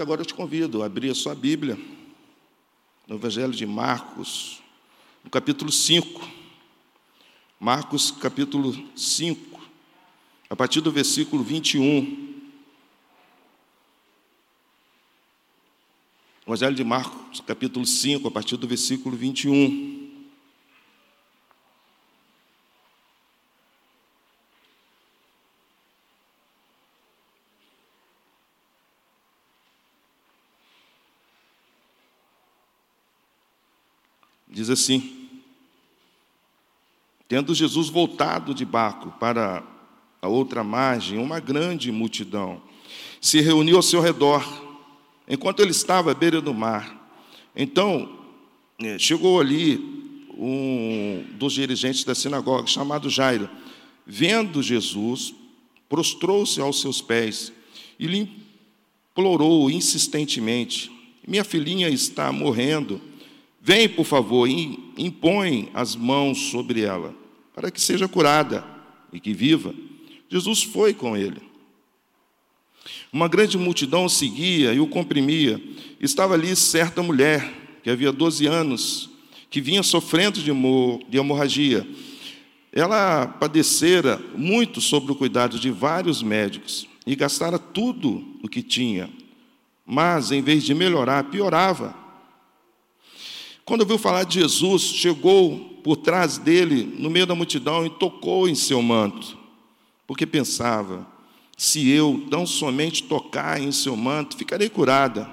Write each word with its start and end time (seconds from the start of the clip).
Agora 0.00 0.20
eu 0.20 0.26
te 0.26 0.34
convido 0.34 0.82
a 0.82 0.86
abrir 0.86 1.10
a 1.10 1.14
sua 1.14 1.34
Bíblia 1.34 1.76
no 3.06 3.16
Evangelho 3.16 3.52
de 3.52 3.66
Marcos, 3.66 4.62
no 5.24 5.30
capítulo 5.30 5.72
5. 5.72 6.38
Marcos, 7.58 8.12
capítulo 8.12 8.72
5, 8.96 9.60
a 10.48 10.54
partir 10.54 10.80
do 10.80 10.92
versículo 10.92 11.42
21. 11.42 12.28
Evangelho 16.46 16.76
de 16.76 16.84
Marcos, 16.84 17.40
capítulo 17.40 17.84
5, 17.84 18.28
a 18.28 18.30
partir 18.30 18.56
do 18.56 18.68
versículo 18.68 19.16
21. 19.16 19.97
Diz 34.68 34.80
assim: 34.80 35.10
Tendo 37.26 37.54
Jesus 37.54 37.88
voltado 37.88 38.52
de 38.52 38.66
barco 38.66 39.10
para 39.18 39.64
a 40.20 40.28
outra 40.28 40.62
margem, 40.62 41.18
uma 41.18 41.40
grande 41.40 41.90
multidão 41.90 42.60
se 43.18 43.40
reuniu 43.40 43.76
ao 43.76 43.82
seu 43.82 44.02
redor, 44.02 44.46
enquanto 45.26 45.60
ele 45.60 45.70
estava 45.70 46.10
à 46.10 46.14
beira 46.14 46.40
do 46.40 46.52
mar. 46.52 47.10
Então, 47.56 48.18
eh, 48.78 48.98
chegou 48.98 49.40
ali 49.40 50.26
um 50.36 51.24
dos 51.38 51.54
dirigentes 51.54 52.04
da 52.04 52.14
sinagoga, 52.14 52.66
chamado 52.66 53.08
Jairo. 53.08 53.48
Vendo 54.06 54.62
Jesus, 54.62 55.34
prostrou-se 55.88 56.60
aos 56.60 56.80
seus 56.82 57.00
pés 57.00 57.52
e 57.98 58.06
lhe 58.06 58.30
implorou 59.12 59.70
insistentemente: 59.70 60.92
Minha 61.26 61.42
filhinha 61.42 61.88
está 61.88 62.30
morrendo. 62.30 63.00
Vem, 63.60 63.88
por 63.88 64.04
favor, 64.04 64.48
e 64.48 64.92
impõe 64.96 65.70
as 65.74 65.96
mãos 65.96 66.50
sobre 66.50 66.82
ela, 66.82 67.14
para 67.54 67.70
que 67.70 67.80
seja 67.80 68.08
curada 68.08 68.64
e 69.12 69.18
que 69.18 69.32
viva. 69.32 69.74
Jesus 70.28 70.62
foi 70.62 70.94
com 70.94 71.16
ele. 71.16 71.42
Uma 73.12 73.28
grande 73.28 73.56
multidão 73.56 74.04
o 74.04 74.08
seguia 74.08 74.72
e 74.72 74.80
o 74.80 74.86
comprimia. 74.86 75.60
Estava 76.00 76.34
ali 76.34 76.54
certa 76.54 77.02
mulher, 77.02 77.80
que 77.82 77.90
havia 77.90 78.12
12 78.12 78.46
anos, 78.46 79.10
que 79.50 79.60
vinha 79.60 79.82
sofrendo 79.82 80.40
de 80.40 81.18
hemorragia. 81.18 81.86
Ela 82.72 83.26
padecera 83.26 84.20
muito 84.36 84.80
sobre 84.80 85.10
o 85.10 85.14
cuidado 85.14 85.58
de 85.58 85.70
vários 85.70 86.22
médicos 86.22 86.86
e 87.06 87.16
gastara 87.16 87.58
tudo 87.58 88.36
o 88.42 88.48
que 88.48 88.62
tinha, 88.62 89.08
mas 89.86 90.30
em 90.30 90.42
vez 90.42 90.62
de 90.62 90.74
melhorar, 90.74 91.24
piorava. 91.24 91.96
Quando 93.68 93.82
ouviu 93.82 93.98
falar 93.98 94.24
de 94.24 94.40
Jesus, 94.40 94.80
chegou 94.80 95.58
por 95.84 95.96
trás 95.98 96.38
dele, 96.38 96.90
no 96.98 97.10
meio 97.10 97.26
da 97.26 97.34
multidão, 97.34 97.84
e 97.84 97.90
tocou 97.90 98.48
em 98.48 98.54
seu 98.54 98.80
manto, 98.80 99.36
porque 100.06 100.24
pensava: 100.24 101.06
se 101.54 101.86
eu 101.90 102.26
tão 102.30 102.46
somente 102.46 103.02
tocar 103.02 103.60
em 103.60 103.70
seu 103.70 103.94
manto, 103.94 104.38
ficarei 104.38 104.70
curada. 104.70 105.30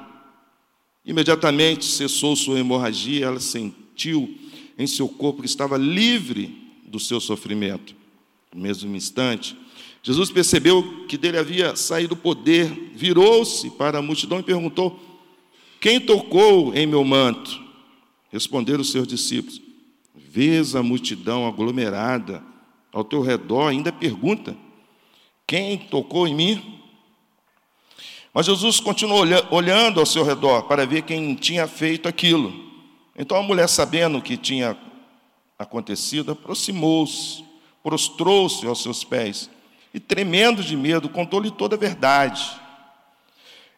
Imediatamente 1.06 1.86
cessou 1.86 2.36
sua 2.36 2.60
hemorragia, 2.60 3.28
ela 3.28 3.40
sentiu 3.40 4.38
em 4.78 4.86
seu 4.86 5.08
corpo 5.08 5.40
que 5.42 5.48
estava 5.48 5.78
livre 5.78 6.74
do 6.86 7.00
seu 7.00 7.22
sofrimento. 7.22 7.96
No 8.54 8.62
mesmo 8.62 8.94
instante, 8.98 9.56
Jesus 10.04 10.30
percebeu 10.30 11.06
que 11.08 11.18
dele 11.18 11.38
havia 11.38 11.78
saído 11.78 12.18
poder, 12.18 12.92
virou-se 12.94 13.70
para 13.70 14.00
a 14.00 14.02
multidão 14.02 14.42
e 14.42 14.44
perguntou: 14.44 15.00
Quem 15.80 16.02
tocou 16.02 16.76
em 16.76 16.86
meu 16.86 17.06
manto? 17.06 17.64
Responderam 18.32 18.82
os 18.82 18.92
seus 18.92 19.08
discípulos: 19.08 19.62
Vês 20.14 20.76
a 20.76 20.84
multidão 20.84 21.48
aglomerada 21.48 22.44
ao 22.92 23.04
teu 23.04 23.22
redor, 23.22 23.68
ainda 23.68 23.92
pergunta: 23.92 24.56
Quem 25.46 25.78
tocou 25.78 26.28
em 26.28 26.34
mim? 26.36 26.82
Mas 28.34 28.46
Jesus 28.46 28.80
continuou 28.82 29.24
olhando 29.50 30.00
ao 30.00 30.06
seu 30.06 30.24
redor 30.24 30.64
para 30.64 30.86
ver 30.86 31.04
quem 31.04 31.36
tinha 31.36 31.68
feito 31.68 32.08
aquilo. 32.08 32.54
Então 33.18 33.38
a 33.38 33.42
mulher, 33.44 33.70
sabendo 33.70 34.18
o 34.18 34.22
que 34.22 34.36
tinha 34.36 34.78
acontecido, 35.58 36.34
aproximou-se, 36.34 37.44
prostrou-se 37.82 38.68
aos 38.68 38.84
seus 38.84 39.06
pés 39.06 39.50
e, 39.94 40.00
tremendo 40.02 40.62
de 40.62 40.76
medo, 40.76 41.08
contou-lhe 41.08 41.50
toda 41.50 41.78
a 41.78 41.80
verdade. 41.80 42.60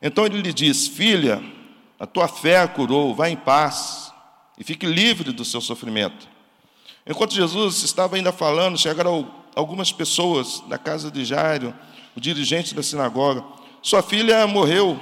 Então 0.01 0.25
ele 0.25 0.41
lhe 0.41 0.53
disse: 0.53 0.89
Filha, 0.89 1.44
a 2.00 2.07
tua 2.07 2.27
fé 2.27 2.59
a 2.59 2.67
curou, 2.67 3.13
vá 3.13 3.29
em 3.29 3.38
paz 3.38 4.06
e 4.57 4.63
fique 4.63 4.85
livre 4.85 5.31
do 5.31 5.45
seu 5.45 5.62
sofrimento. 5.62 6.28
Enquanto 7.06 7.34
Jesus 7.34 7.84
estava 7.84 8.16
ainda 8.16 8.31
falando, 8.31 8.78
chegaram 8.78 9.31
algumas 9.56 9.91
pessoas 9.91 10.62
da 10.68 10.78
casa 10.78 11.12
de 11.12 11.23
Jairo, 11.23 11.73
o 12.16 12.19
dirigente 12.19 12.73
da 12.73 12.81
sinagoga. 12.81 13.44
Sua 13.81 14.01
filha 14.01 14.45
morreu, 14.47 15.00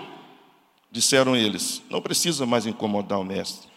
disseram 0.91 1.35
eles. 1.35 1.81
Não 1.89 2.01
precisa 2.01 2.45
mais 2.45 2.65
incomodar 2.65 3.19
o 3.19 3.23
mestre. 3.23 3.67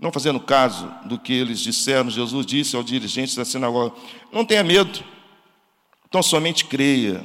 Não 0.00 0.12
fazendo 0.12 0.40
caso 0.40 0.92
do 1.04 1.18
que 1.18 1.32
eles 1.32 1.60
disseram, 1.60 2.08
Jesus 2.08 2.46
disse 2.46 2.76
ao 2.76 2.82
dirigente 2.82 3.36
da 3.36 3.44
sinagoga: 3.44 3.94
Não 4.32 4.44
tenha 4.44 4.62
medo, 4.62 5.04
então 6.08 6.22
somente 6.22 6.64
creia. 6.64 7.24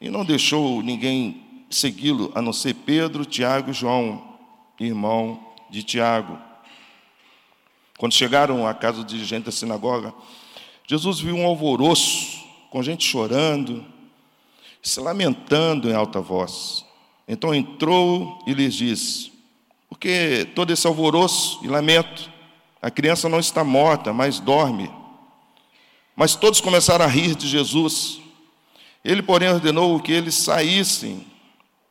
E 0.00 0.10
não 0.10 0.24
deixou 0.24 0.82
ninguém 0.82 1.66
segui-lo, 1.70 2.32
a 2.34 2.42
não 2.42 2.52
ser 2.52 2.74
Pedro, 2.74 3.24
Tiago 3.24 3.70
e 3.70 3.74
João, 3.74 4.38
irmão 4.78 5.53
de 5.74 5.82
Tiago. 5.82 6.38
Quando 7.98 8.14
chegaram 8.14 8.64
à 8.64 8.72
casa 8.72 8.98
do 8.98 9.04
dirigente 9.04 9.46
da 9.46 9.52
sinagoga, 9.52 10.14
Jesus 10.86 11.18
viu 11.18 11.34
um 11.34 11.44
alvoroço, 11.44 12.44
com 12.70 12.80
gente 12.80 13.04
chorando, 13.04 13.84
se 14.80 15.00
lamentando 15.00 15.90
em 15.90 15.94
alta 15.94 16.20
voz. 16.20 16.84
Então 17.26 17.52
entrou 17.52 18.40
e 18.46 18.54
lhes 18.54 18.74
disse: 18.74 19.32
Por 19.88 19.98
que 19.98 20.48
todo 20.54 20.72
esse 20.72 20.86
alvoroço 20.86 21.58
e 21.64 21.66
lamento? 21.66 22.30
A 22.80 22.90
criança 22.90 23.28
não 23.28 23.40
está 23.40 23.64
morta, 23.64 24.12
mas 24.12 24.38
dorme. 24.38 24.88
Mas 26.14 26.36
todos 26.36 26.60
começaram 26.60 27.04
a 27.04 27.08
rir 27.08 27.34
de 27.34 27.48
Jesus. 27.48 28.20
Ele, 29.04 29.22
porém, 29.22 29.48
ordenou 29.48 29.98
que 29.98 30.12
eles 30.12 30.36
saíssem. 30.36 31.26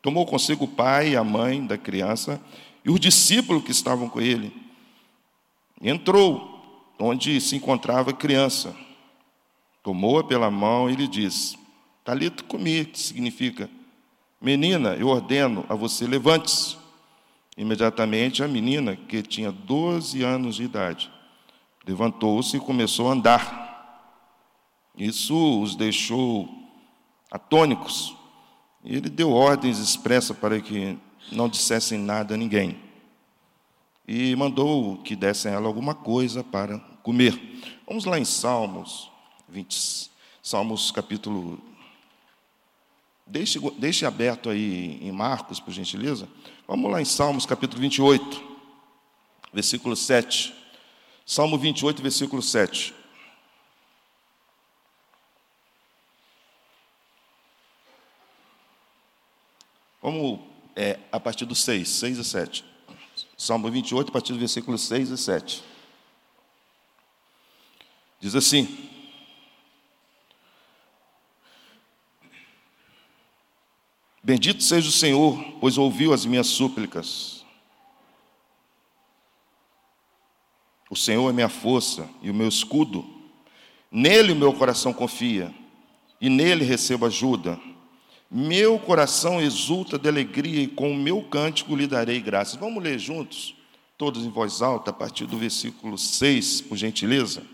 Tomou 0.00 0.24
consigo 0.24 0.64
o 0.64 0.68
pai 0.68 1.10
e 1.10 1.16
a 1.16 1.24
mãe 1.24 1.66
da 1.66 1.76
criança 1.76 2.40
e 2.84 2.90
os 2.90 3.00
discípulos 3.00 3.64
que 3.64 3.70
estavam 3.70 4.08
com 4.08 4.20
ele. 4.20 4.52
Entrou 5.80 6.92
onde 6.98 7.40
se 7.40 7.56
encontrava 7.56 8.10
a 8.10 8.14
criança, 8.14 8.76
tomou-a 9.82 10.24
pela 10.24 10.50
mão 10.50 10.88
e 10.90 10.94
lhe 10.94 11.08
disse: 11.08 11.58
Talito 12.04 12.44
comi, 12.44 12.84
que 12.84 12.98
significa: 12.98 13.70
Menina, 14.40 14.90
eu 14.94 15.08
ordeno 15.08 15.64
a 15.68 15.74
você, 15.74 16.06
levante-se. 16.06 16.76
Imediatamente 17.56 18.42
a 18.42 18.48
menina, 18.48 18.96
que 18.96 19.22
tinha 19.22 19.52
12 19.52 20.22
anos 20.24 20.56
de 20.56 20.64
idade, 20.64 21.10
levantou-se 21.86 22.56
e 22.56 22.60
começou 22.60 23.08
a 23.08 23.12
andar. 23.12 23.64
Isso 24.98 25.62
os 25.62 25.76
deixou 25.76 26.48
atônicos. 27.30 28.14
E 28.84 28.96
ele 28.96 29.08
deu 29.08 29.30
ordens 29.30 29.78
expressas 29.78 30.36
para 30.36 30.60
que 30.60 30.98
não 31.34 31.48
dissessem 31.48 31.98
nada 31.98 32.34
a 32.34 32.36
ninguém. 32.36 32.78
E 34.06 34.34
mandou 34.36 34.98
que 34.98 35.16
dessem 35.16 35.50
a 35.50 35.54
ela 35.56 35.66
alguma 35.66 35.94
coisa 35.94 36.44
para 36.44 36.78
comer. 37.02 37.38
Vamos 37.86 38.04
lá 38.04 38.18
em 38.18 38.24
Salmos 38.24 39.10
20, 39.48 40.10
Salmos 40.42 40.90
capítulo. 40.90 41.58
Deixe, 43.26 43.58
deixe 43.78 44.04
aberto 44.04 44.50
aí 44.50 44.98
em 45.02 45.10
Marcos, 45.10 45.58
por 45.58 45.72
gentileza. 45.72 46.28
Vamos 46.68 46.90
lá 46.90 47.00
em 47.00 47.04
Salmos 47.04 47.46
capítulo 47.46 47.80
28, 47.80 48.42
versículo 49.52 49.96
7. 49.96 50.54
Salmo 51.24 51.56
28, 51.56 52.02
versículo 52.02 52.42
7. 52.42 52.94
Vamos 60.02 60.40
é 60.76 60.98
a 61.12 61.13
partir 61.24 61.46
do 61.46 61.54
6, 61.54 61.88
6 61.88 62.18
e 62.18 62.24
7. 62.24 62.64
Salmo 63.36 63.70
28, 63.70 64.08
a 64.08 64.12
partir 64.12 64.32
do 64.34 64.38
versículo 64.38 64.76
6 64.76 65.10
e 65.10 65.18
7. 65.18 65.64
Diz 68.20 68.34
assim: 68.34 68.90
Bendito 74.22 74.62
seja 74.62 74.88
o 74.88 74.92
Senhor, 74.92 75.42
pois 75.60 75.78
ouviu 75.78 76.12
as 76.12 76.24
minhas 76.24 76.46
súplicas. 76.46 77.44
O 80.90 80.96
Senhor 80.96 81.28
é 81.28 81.32
minha 81.32 81.48
força 81.48 82.08
e 82.22 82.30
o 82.30 82.34
meu 82.34 82.48
escudo. 82.48 83.04
Nele 83.90 84.32
o 84.32 84.36
meu 84.36 84.52
coração 84.52 84.92
confia, 84.92 85.54
e 86.20 86.28
nele 86.28 86.64
recebo 86.64 87.06
ajuda. 87.06 87.60
Meu 88.36 88.80
coração 88.80 89.40
exulta 89.40 89.96
de 89.96 90.08
alegria 90.08 90.60
e 90.60 90.66
com 90.66 90.90
o 90.90 90.96
meu 90.96 91.22
cântico 91.22 91.76
lhe 91.76 91.86
darei 91.86 92.20
graças. 92.20 92.56
Vamos 92.56 92.82
ler 92.82 92.98
juntos, 92.98 93.54
todos 93.96 94.24
em 94.24 94.28
voz 94.28 94.60
alta, 94.60 94.90
a 94.90 94.92
partir 94.92 95.24
do 95.24 95.38
versículo 95.38 95.96
6, 95.96 96.62
por 96.62 96.76
gentileza. 96.76 97.44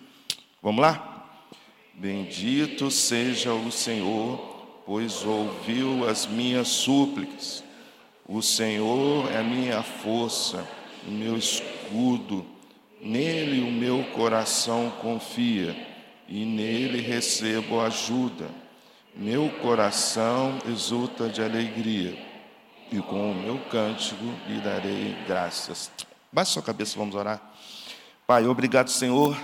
Vamos 0.62 0.80
lá? 0.80 1.44
Bendito 1.92 2.90
seja 2.90 3.52
o 3.52 3.70
Senhor, 3.70 4.38
pois 4.86 5.22
ouviu 5.22 6.08
as 6.08 6.26
minhas 6.26 6.68
súplicas. 6.68 7.62
O 8.26 8.40
Senhor 8.40 9.30
é 9.30 9.36
a 9.36 9.44
minha 9.44 9.82
força, 9.82 10.66
o 11.06 11.10
meu 11.10 11.36
escudo. 11.36 12.46
Nele 13.02 13.60
o 13.60 13.70
meu 13.70 14.02
coração 14.14 14.90
confia 15.02 15.76
e 16.26 16.42
nele 16.46 17.02
recebo 17.02 17.82
ajuda. 17.82 18.59
Meu 19.14 19.50
coração 19.60 20.58
exulta 20.66 21.28
de 21.28 21.42
alegria 21.42 22.16
e 22.92 23.00
com 23.00 23.32
o 23.32 23.34
meu 23.34 23.58
cântico 23.68 24.24
lhe 24.46 24.60
darei 24.60 25.16
graças. 25.26 25.90
Baixe 26.32 26.52
sua 26.52 26.62
cabeça, 26.62 26.98
vamos 26.98 27.14
orar. 27.14 27.40
Pai, 28.26 28.46
obrigado, 28.46 28.88
Senhor, 28.88 29.36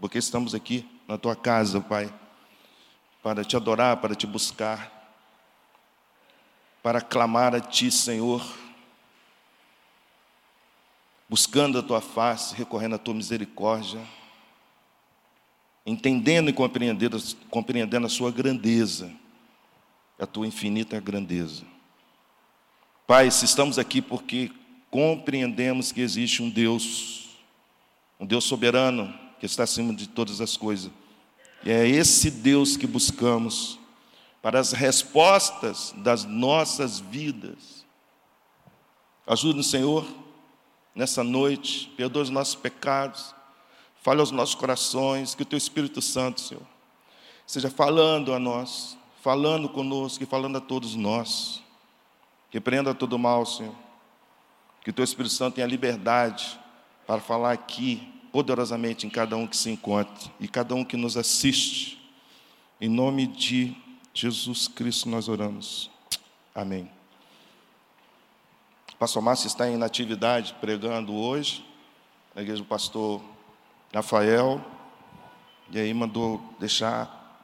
porque 0.00 0.18
estamos 0.18 0.54
aqui 0.54 0.88
na 1.06 1.16
tua 1.16 1.36
casa, 1.36 1.80
Pai, 1.80 2.12
para 3.22 3.44
te 3.44 3.56
adorar, 3.56 3.96
para 3.98 4.14
te 4.14 4.26
buscar, 4.26 5.00
para 6.82 7.00
clamar 7.00 7.54
a 7.54 7.60
Ti, 7.60 7.90
Senhor, 7.90 8.44
buscando 11.28 11.78
a 11.78 11.82
Tua 11.82 12.00
face, 12.00 12.54
recorrendo 12.54 12.96
à 12.96 12.98
Tua 12.98 13.14
misericórdia, 13.14 14.00
entendendo 15.84 16.50
e 16.50 16.52
compreendendo, 16.52 17.18
compreendendo 17.48 18.06
a 18.06 18.10
Sua 18.10 18.30
grandeza, 18.30 19.10
a 20.18 20.26
Tua 20.26 20.46
infinita 20.46 21.00
grandeza. 21.00 21.64
Pai, 23.06 23.30
se 23.30 23.44
estamos 23.44 23.78
aqui 23.78 24.00
porque 24.00 24.52
compreendemos 24.90 25.92
que 25.92 26.00
existe 26.00 26.42
um 26.42 26.50
Deus, 26.50 27.30
um 28.18 28.26
Deus 28.26 28.44
soberano, 28.44 29.12
que 29.38 29.46
está 29.46 29.62
acima 29.64 29.94
de 29.94 30.08
todas 30.08 30.40
as 30.40 30.56
coisas. 30.56 30.90
E 31.64 31.70
é 31.70 31.88
esse 31.88 32.30
Deus 32.30 32.76
que 32.76 32.86
buscamos 32.86 33.78
para 34.42 34.58
as 34.58 34.72
respostas 34.72 35.94
das 35.98 36.24
nossas 36.24 37.00
vidas. 37.00 37.84
Ajuda-nos, 39.26 39.70
Senhor, 39.70 40.06
nessa 40.94 41.22
noite, 41.22 41.92
perdoa 41.96 42.22
os 42.22 42.30
nossos 42.30 42.54
pecados, 42.54 43.34
fale 44.02 44.20
aos 44.20 44.30
nossos 44.30 44.54
corações, 44.54 45.34
que 45.34 45.42
o 45.42 45.46
Teu 45.46 45.56
Espírito 45.56 46.00
Santo, 46.00 46.40
Senhor, 46.40 46.62
esteja 47.46 47.70
falando 47.70 48.32
a 48.32 48.38
nós, 48.38 48.96
falando 49.22 49.68
conosco 49.68 50.22
e 50.22 50.26
falando 50.26 50.56
a 50.56 50.60
todos 50.60 50.94
nós. 50.94 51.62
Repreenda 52.50 52.94
todo 52.94 53.18
mal, 53.18 53.44
Senhor. 53.44 53.74
Que 54.82 54.90
o 54.90 54.92
Teu 54.92 55.04
Espírito 55.04 55.34
Santo 55.34 55.56
tenha 55.56 55.66
liberdade 55.66 56.58
para 57.06 57.20
falar 57.20 57.52
aqui 57.52 58.08
poderosamente 58.32 59.06
em 59.06 59.10
cada 59.10 59.36
um 59.36 59.46
que 59.46 59.56
se 59.56 59.70
encontra 59.70 60.30
e 60.38 60.48
cada 60.48 60.74
um 60.74 60.84
que 60.84 60.96
nos 60.96 61.16
assiste. 61.16 62.00
Em 62.80 62.88
nome 62.88 63.26
de 63.26 63.76
Jesus 64.14 64.66
Cristo 64.68 65.08
nós 65.08 65.28
oramos. 65.28 65.90
Amém. 66.54 66.90
O 68.94 68.96
pastor 68.96 69.22
Márcio 69.22 69.46
está 69.46 69.68
em 69.68 69.76
natividade 69.76 70.54
pregando 70.60 71.14
hoje, 71.14 71.64
na 72.34 72.42
igreja 72.42 72.62
do 72.62 72.68
pastor 72.68 73.22
Rafael, 73.92 74.64
e 75.70 75.78
aí 75.78 75.92
mandou 75.92 76.40
deixar 76.60 77.42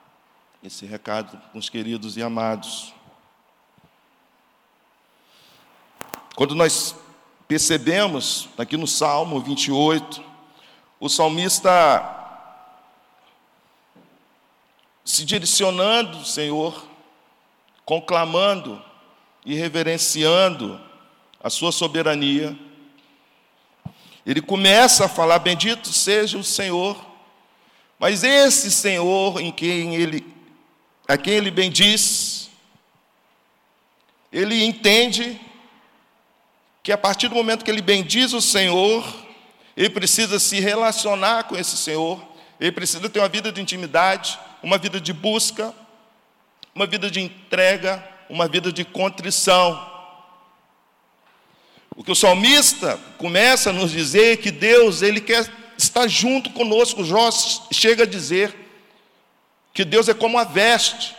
esse 0.62 0.86
recado 0.86 1.40
com 1.52 1.58
os 1.58 1.68
queridos 1.68 2.16
e 2.16 2.22
amados. 2.22 2.94
Quando 6.36 6.54
nós 6.54 6.94
percebemos, 7.48 8.48
aqui 8.58 8.76
no 8.76 8.86
Salmo 8.86 9.40
28, 9.40 10.22
o 11.00 11.08
salmista 11.08 12.16
se 15.04 15.24
direcionando, 15.24 16.24
Senhor, 16.24 16.86
conclamando 17.84 18.82
e 19.44 19.54
reverenciando 19.54 20.80
a 21.42 21.48
sua 21.48 21.70
soberania. 21.70 22.58
Ele 24.26 24.42
começa 24.42 25.04
a 25.04 25.08
falar: 25.08 25.38
Bendito 25.38 25.92
seja 25.92 26.36
o 26.36 26.42
Senhor. 26.44 27.06
Mas 27.98 28.24
esse 28.24 28.70
Senhor 28.70 29.40
em 29.40 29.52
quem 29.52 29.94
ele, 29.94 30.26
a 31.08 31.16
quem 31.16 31.34
ele 31.34 31.50
bendiz, 31.50 32.50
ele 34.30 34.64
entende 34.64 35.40
que 36.82 36.92
a 36.92 36.98
partir 36.98 37.28
do 37.28 37.34
momento 37.34 37.64
que 37.64 37.70
ele 37.70 37.80
bendiz 37.80 38.32
o 38.32 38.40
Senhor, 38.42 39.02
ele 39.76 39.90
precisa 39.90 40.38
se 40.38 40.60
relacionar 40.60 41.44
com 41.44 41.56
esse 41.56 41.76
Senhor, 41.76 42.22
ele 42.60 42.72
precisa 42.72 43.08
ter 43.08 43.18
uma 43.18 43.28
vida 43.28 43.50
de 43.50 43.60
intimidade, 43.60 44.38
uma 44.62 44.76
vida 44.76 45.00
de 45.00 45.12
busca, 45.12 45.74
uma 46.74 46.86
vida 46.86 47.10
de 47.10 47.20
entrega, 47.20 48.06
uma 48.28 48.46
vida 48.46 48.72
de 48.72 48.84
contrição. 48.84 49.95
O 51.96 52.04
que 52.04 52.12
o 52.12 52.14
salmista 52.14 53.00
começa 53.16 53.70
a 53.70 53.72
nos 53.72 53.90
dizer 53.90 54.34
é 54.34 54.36
que 54.36 54.50
Deus, 54.50 55.00
ele 55.00 55.18
quer 55.18 55.50
estar 55.78 56.06
junto 56.06 56.50
conosco. 56.50 57.02
Jó 57.02 57.30
chega 57.72 58.02
a 58.02 58.06
dizer 58.06 58.54
que 59.72 59.82
Deus 59.82 60.06
é 60.06 60.12
como 60.12 60.38
a 60.38 60.44
veste. 60.44 61.16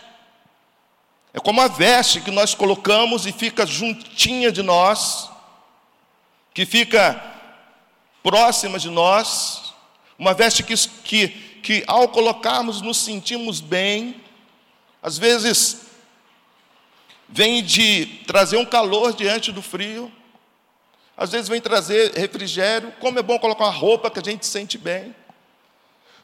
É 1.33 1.39
como 1.39 1.61
a 1.61 1.67
veste 1.67 2.21
que 2.21 2.29
nós 2.29 2.53
colocamos 2.53 3.25
e 3.25 3.31
fica 3.31 3.65
juntinha 3.65 4.51
de 4.51 4.61
nós, 4.61 5.29
que 6.53 6.63
fica 6.63 7.23
próxima 8.21 8.77
de 8.77 8.89
nós, 8.89 9.73
uma 10.17 10.33
veste 10.33 10.61
que, 10.61 10.75
que, 11.03 11.27
que 11.63 11.83
ao 11.87 12.07
colocarmos 12.07 12.81
nos 12.81 12.97
sentimos 12.97 13.59
bem, 13.59 14.21
às 15.01 15.17
vezes 15.17 15.87
vem 17.27 17.63
de 17.63 18.05
trazer 18.27 18.57
um 18.57 18.65
calor 18.65 19.13
diante 19.13 19.51
do 19.51 19.61
frio, 19.61 20.11
às 21.17 21.31
vezes 21.31 21.49
vem 21.49 21.59
trazer 21.59 22.13
refrigério, 22.13 22.93
como 22.99 23.17
é 23.17 23.23
bom 23.23 23.39
colocar 23.39 23.65
uma 23.65 23.73
roupa 23.73 24.11
que 24.11 24.19
a 24.19 24.23
gente 24.23 24.45
sente 24.45 24.77
bem. 24.77 25.15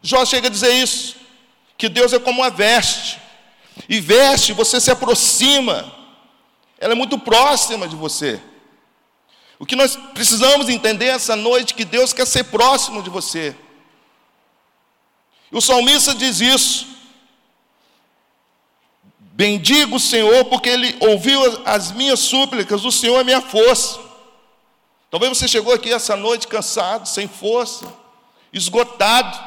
Jó 0.04 0.24
chega 0.24 0.48
a 0.48 0.51
dizer 0.51 0.72
isso, 0.72 1.16
que 1.75 1.90
Deus 1.90 2.13
é 2.13 2.19
como 2.19 2.42
uma 2.42 2.51
veste, 2.51 3.19
e 3.90 4.00
veste, 4.00 4.54
você 4.54 4.80
se 4.80 4.92
aproxima, 4.92 5.92
ela 6.78 6.94
é 6.94 6.95
muito 6.95 7.18
próxima 7.18 7.88
de 7.88 7.95
você. 7.95 8.40
O 9.57 9.65
que 9.65 9.75
nós 9.75 9.96
precisamos 10.13 10.70
entender 10.70 11.08
essa 11.08 11.36
noite 11.36 11.74
que 11.74 11.86
Deus 11.86 12.13
quer 12.13 12.27
ser 12.27 12.44
próximo 12.46 13.01
de 13.01 13.10
você. 13.10 13.56
E 15.51 15.58
o 15.58 15.62
salmista 15.62 16.13
diz 16.13 16.39
isso. 16.39 16.88
Bendigo 19.20 19.96
o 19.96 20.00
Senhor 20.00 20.46
porque 20.46 20.70
Ele 20.70 20.96
ouviu 21.00 21.41
as 21.65 21.91
minhas 21.91 22.20
súplicas, 22.20 22.86
o 22.86 22.91
Senhor 22.91 23.20
é 23.20 23.24
minha 23.24 23.41
força. 23.41 24.12
Talvez 25.13 25.38
você 25.38 25.48
chegou 25.48 25.72
aqui 25.72 25.93
essa 25.93 26.15
noite 26.15 26.48
cansado, 26.48 27.08
sem 27.08 27.27
força, 27.27 27.86
esgotado. 28.51 29.38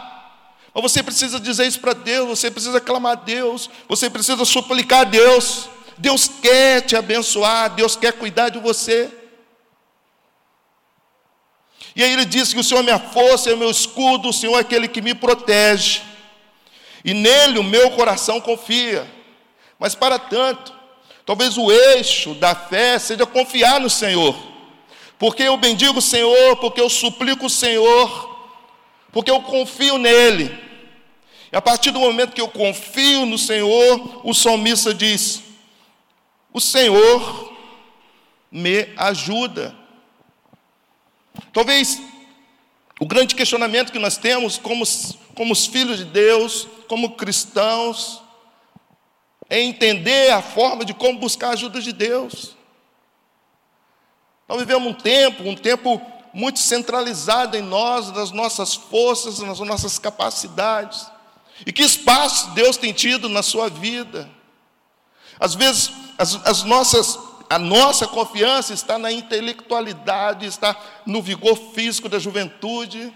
Mas 0.72 0.80
você 0.80 1.02
precisa 1.02 1.40
dizer 1.40 1.66
isso 1.66 1.80
para 1.80 1.92
Deus, 1.92 2.28
você 2.28 2.52
precisa 2.52 2.80
clamar 2.80 3.14
a 3.14 3.14
Deus, 3.16 3.68
você 3.88 4.08
precisa 4.08 4.44
suplicar 4.44 5.00
a 5.00 5.04
Deus. 5.04 5.68
Deus 5.98 6.28
quer 6.28 6.82
te 6.82 6.94
abençoar, 6.94 7.74
Deus 7.74 7.96
quer 7.96 8.12
cuidar 8.12 8.48
de 8.48 8.60
você. 8.60 9.10
E 11.96 12.04
aí 12.04 12.12
ele 12.12 12.26
diz 12.26 12.54
que 12.54 12.60
o 12.60 12.62
Senhor 12.62 12.78
é 12.78 12.84
minha 12.84 13.00
força, 13.00 13.50
é 13.50 13.54
o 13.54 13.58
meu 13.58 13.72
escudo, 13.72 14.28
o 14.28 14.32
Senhor 14.32 14.56
é 14.58 14.60
aquele 14.60 14.86
que 14.86 15.02
me 15.02 15.16
protege. 15.16 16.00
E 17.04 17.12
nele 17.12 17.58
o 17.58 17.64
meu 17.64 17.90
coração 17.90 18.40
confia. 18.40 19.04
Mas 19.80 19.96
para 19.96 20.16
tanto, 20.16 20.72
talvez 21.24 21.58
o 21.58 21.72
eixo 21.72 22.34
da 22.34 22.54
fé 22.54 23.00
seja 23.00 23.26
confiar 23.26 23.80
no 23.80 23.90
Senhor. 23.90 24.54
Porque 25.18 25.42
eu 25.42 25.56
bendigo 25.56 25.98
o 25.98 26.02
Senhor, 26.02 26.56
porque 26.56 26.80
eu 26.80 26.90
suplico 26.90 27.46
o 27.46 27.50
Senhor, 27.50 28.36
porque 29.12 29.30
eu 29.30 29.40
confio 29.42 29.96
nele. 29.98 30.56
E 31.50 31.56
a 31.56 31.62
partir 31.62 31.90
do 31.90 32.00
momento 32.00 32.34
que 32.34 32.40
eu 32.40 32.48
confio 32.48 33.24
no 33.24 33.38
Senhor, 33.38 34.20
o 34.24 34.34
salmista 34.34 34.92
diz: 34.92 35.42
O 36.52 36.60
Senhor 36.60 37.56
me 38.50 38.88
ajuda. 38.96 39.74
Talvez 41.52 42.00
o 43.00 43.06
grande 43.06 43.34
questionamento 43.34 43.92
que 43.92 43.98
nós 43.98 44.16
temos 44.16 44.58
como, 44.58 44.84
como 45.34 45.52
os 45.52 45.66
filhos 45.66 45.98
de 45.98 46.04
Deus, 46.04 46.66
como 46.88 47.16
cristãos, 47.16 48.22
é 49.48 49.60
entender 49.60 50.32
a 50.32 50.42
forma 50.42 50.84
de 50.84 50.94
como 50.94 51.18
buscar 51.18 51.48
a 51.48 51.52
ajuda 51.52 51.80
de 51.80 51.92
Deus. 51.92 52.55
Nós 54.48 54.58
vivemos 54.58 54.86
um 54.88 54.94
tempo, 54.94 55.42
um 55.42 55.54
tempo 55.54 56.00
muito 56.32 56.58
centralizado 56.58 57.56
em 57.56 57.62
nós, 57.62 58.12
nas 58.12 58.30
nossas 58.30 58.74
forças, 58.74 59.38
nas 59.40 59.58
nossas 59.60 59.98
capacidades. 59.98 61.06
E 61.64 61.72
que 61.72 61.82
espaço 61.82 62.50
Deus 62.50 62.76
tem 62.76 62.92
tido 62.92 63.28
na 63.28 63.42
sua 63.42 63.68
vida? 63.68 64.28
Às 65.40 65.54
vezes, 65.54 65.90
as, 66.18 66.34
as 66.46 66.62
nossas, 66.62 67.18
a 67.48 67.58
nossa 67.58 68.06
confiança 68.06 68.74
está 68.74 68.98
na 68.98 69.10
intelectualidade, 69.10 70.46
está 70.46 70.76
no 71.04 71.22
vigor 71.22 71.56
físico 71.74 72.08
da 72.08 72.18
juventude, 72.18 73.12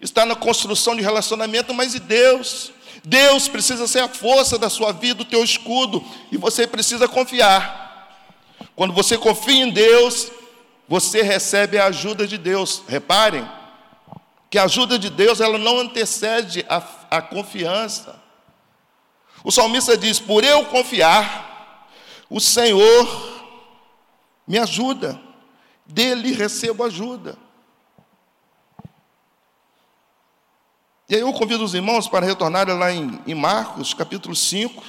está 0.00 0.24
na 0.24 0.36
construção 0.36 0.94
de 0.94 1.02
relacionamento, 1.02 1.74
mas 1.74 1.94
e 1.94 2.00
Deus? 2.00 2.72
Deus 3.04 3.48
precisa 3.48 3.86
ser 3.86 4.00
a 4.00 4.08
força 4.08 4.56
da 4.56 4.70
sua 4.70 4.92
vida, 4.92 5.22
o 5.22 5.26
teu 5.26 5.42
escudo, 5.44 6.02
e 6.32 6.36
você 6.36 6.66
precisa 6.66 7.06
confiar. 7.06 7.83
Quando 8.76 8.92
você 8.92 9.16
confia 9.16 9.64
em 9.64 9.70
Deus, 9.70 10.30
você 10.88 11.22
recebe 11.22 11.78
a 11.78 11.86
ajuda 11.86 12.26
de 12.26 12.36
Deus. 12.36 12.82
Reparem 12.88 13.48
que 14.50 14.58
a 14.58 14.64
ajuda 14.64 14.98
de 14.98 15.10
Deus 15.10 15.40
ela 15.40 15.58
não 15.58 15.78
antecede 15.78 16.64
a, 16.68 16.82
a 17.10 17.22
confiança. 17.22 18.20
O 19.44 19.50
salmista 19.50 19.96
diz: 19.96 20.18
Por 20.18 20.42
eu 20.42 20.64
confiar, 20.66 21.88
o 22.28 22.40
Senhor 22.40 23.34
me 24.46 24.58
ajuda, 24.58 25.20
dele 25.86 26.32
recebo 26.32 26.84
ajuda. 26.84 27.36
E 31.08 31.14
aí 31.14 31.20
eu 31.20 31.32
convido 31.32 31.62
os 31.62 31.74
irmãos 31.74 32.08
para 32.08 32.24
retornarem 32.24 32.76
lá 32.76 32.90
em, 32.90 33.20
em 33.26 33.34
Marcos, 33.34 33.92
capítulo 33.92 34.34
5, 34.34 34.82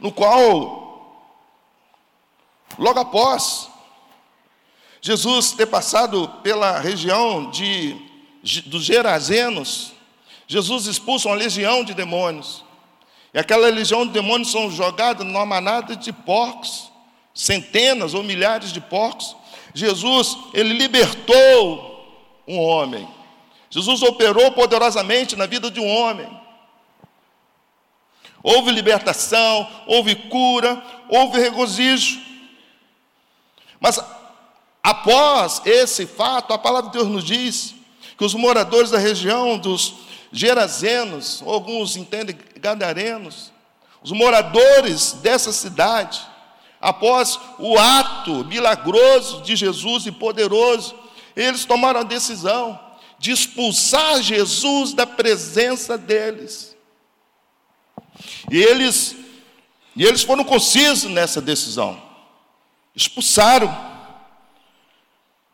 no 0.00 0.10
qual, 0.10 1.28
logo 2.78 2.98
após 2.98 3.68
Jesus 5.00 5.52
ter 5.52 5.66
passado 5.66 6.28
pela 6.42 6.78
região 6.78 7.50
de, 7.50 7.96
dos 8.66 8.84
Gerazenos, 8.84 9.92
Jesus 10.46 10.86
expulsa 10.86 11.28
uma 11.28 11.36
legião 11.36 11.84
de 11.84 11.94
demônios. 11.94 12.64
E 13.32 13.38
aquela 13.38 13.68
legião 13.68 14.06
de 14.06 14.12
demônios 14.12 14.50
são 14.50 14.70
jogados 14.70 15.24
numa 15.24 15.46
manada 15.46 15.94
de 15.94 16.12
porcos, 16.12 16.90
centenas 17.34 18.12
ou 18.14 18.22
milhares 18.22 18.72
de 18.72 18.80
porcos. 18.80 19.36
Jesus, 19.72 20.36
ele 20.52 20.74
libertou 20.74 21.88
um 22.46 22.58
homem. 22.58 23.08
Jesus 23.70 24.02
operou 24.02 24.50
poderosamente 24.50 25.36
na 25.36 25.46
vida 25.46 25.70
de 25.70 25.78
um 25.78 25.88
homem. 25.88 26.39
Houve 28.42 28.70
libertação, 28.70 29.68
houve 29.86 30.14
cura, 30.14 30.82
houve 31.08 31.38
regozijo. 31.38 32.20
Mas 33.78 34.02
após 34.82 35.62
esse 35.64 36.06
fato, 36.06 36.52
a 36.52 36.58
palavra 36.58 36.90
de 36.90 36.98
Deus 36.98 37.08
nos 37.08 37.24
diz 37.24 37.74
que 38.16 38.24
os 38.24 38.34
moradores 38.34 38.90
da 38.90 38.98
região 38.98 39.58
dos 39.58 39.94
Gerazenos, 40.32 41.42
alguns 41.44 41.96
entendem 41.96 42.38
Gadarenos, 42.56 43.52
os 44.02 44.12
moradores 44.12 45.12
dessa 45.14 45.52
cidade, 45.52 46.20
após 46.80 47.38
o 47.58 47.78
ato 47.78 48.44
milagroso 48.44 49.42
de 49.42 49.56
Jesus 49.56 50.06
e 50.06 50.12
poderoso, 50.12 50.94
eles 51.36 51.64
tomaram 51.64 52.00
a 52.00 52.04
decisão 52.04 52.78
de 53.18 53.32
expulsar 53.32 54.22
Jesus 54.22 54.94
da 54.94 55.06
presença 55.06 55.98
deles. 55.98 56.76
E 58.50 58.58
eles, 58.58 59.16
e 59.96 60.04
eles 60.04 60.22
foram 60.22 60.44
concisos 60.44 61.10
nessa 61.10 61.40
decisão. 61.40 62.00
Expulsaram. 62.94 63.74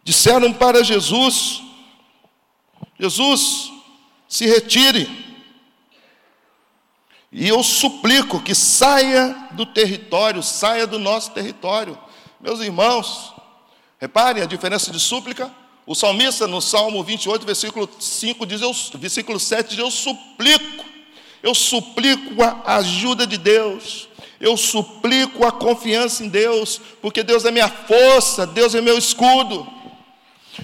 Disseram 0.02 0.52
para 0.52 0.85
Jesus: 0.85 1.62
Jesus, 2.99 3.73
se 4.28 4.46
retire. 4.46 5.26
E 7.32 7.49
eu 7.49 7.62
suplico 7.62 8.40
que 8.40 8.54
saia 8.54 9.49
do 9.52 9.66
território, 9.66 10.42
saia 10.42 10.87
do 10.87 10.99
nosso 10.99 11.32
território. 11.32 11.99
Meus 12.40 12.61
irmãos, 12.61 13.35
reparem 13.99 14.42
a 14.42 14.46
diferença 14.46 14.90
de 14.90 15.00
súplica. 15.00 15.52
O 15.87 15.94
salmista 15.94 16.46
no 16.46 16.61
Salmo 16.61 17.02
28, 17.04 17.46
versículo 17.46 17.88
5 17.99 18.46
diz, 18.46 18.61
eu, 18.61 18.73
versículo 18.94 19.38
7 19.38 19.68
diz, 19.70 19.78
eu 19.78 19.90
suplico, 19.90 20.85
eu 21.46 21.54
suplico 21.54 22.42
a 22.42 22.78
ajuda 22.78 23.24
de 23.24 23.38
Deus, 23.38 24.08
eu 24.40 24.56
suplico 24.56 25.46
a 25.46 25.52
confiança 25.52 26.24
em 26.24 26.28
Deus, 26.28 26.80
porque 27.00 27.22
Deus 27.22 27.44
é 27.44 27.52
minha 27.52 27.68
força, 27.68 28.44
Deus 28.44 28.74
é 28.74 28.80
meu 28.80 28.98
escudo. 28.98 29.64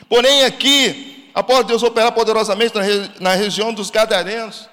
Porém, 0.08 0.42
aqui, 0.42 1.30
após 1.32 1.64
Deus 1.64 1.84
operar 1.84 2.10
poderosamente 2.10 2.74
na, 2.74 2.82
na 3.20 3.34
região 3.36 3.72
dos 3.72 3.90
Gadarenos, 3.90 4.68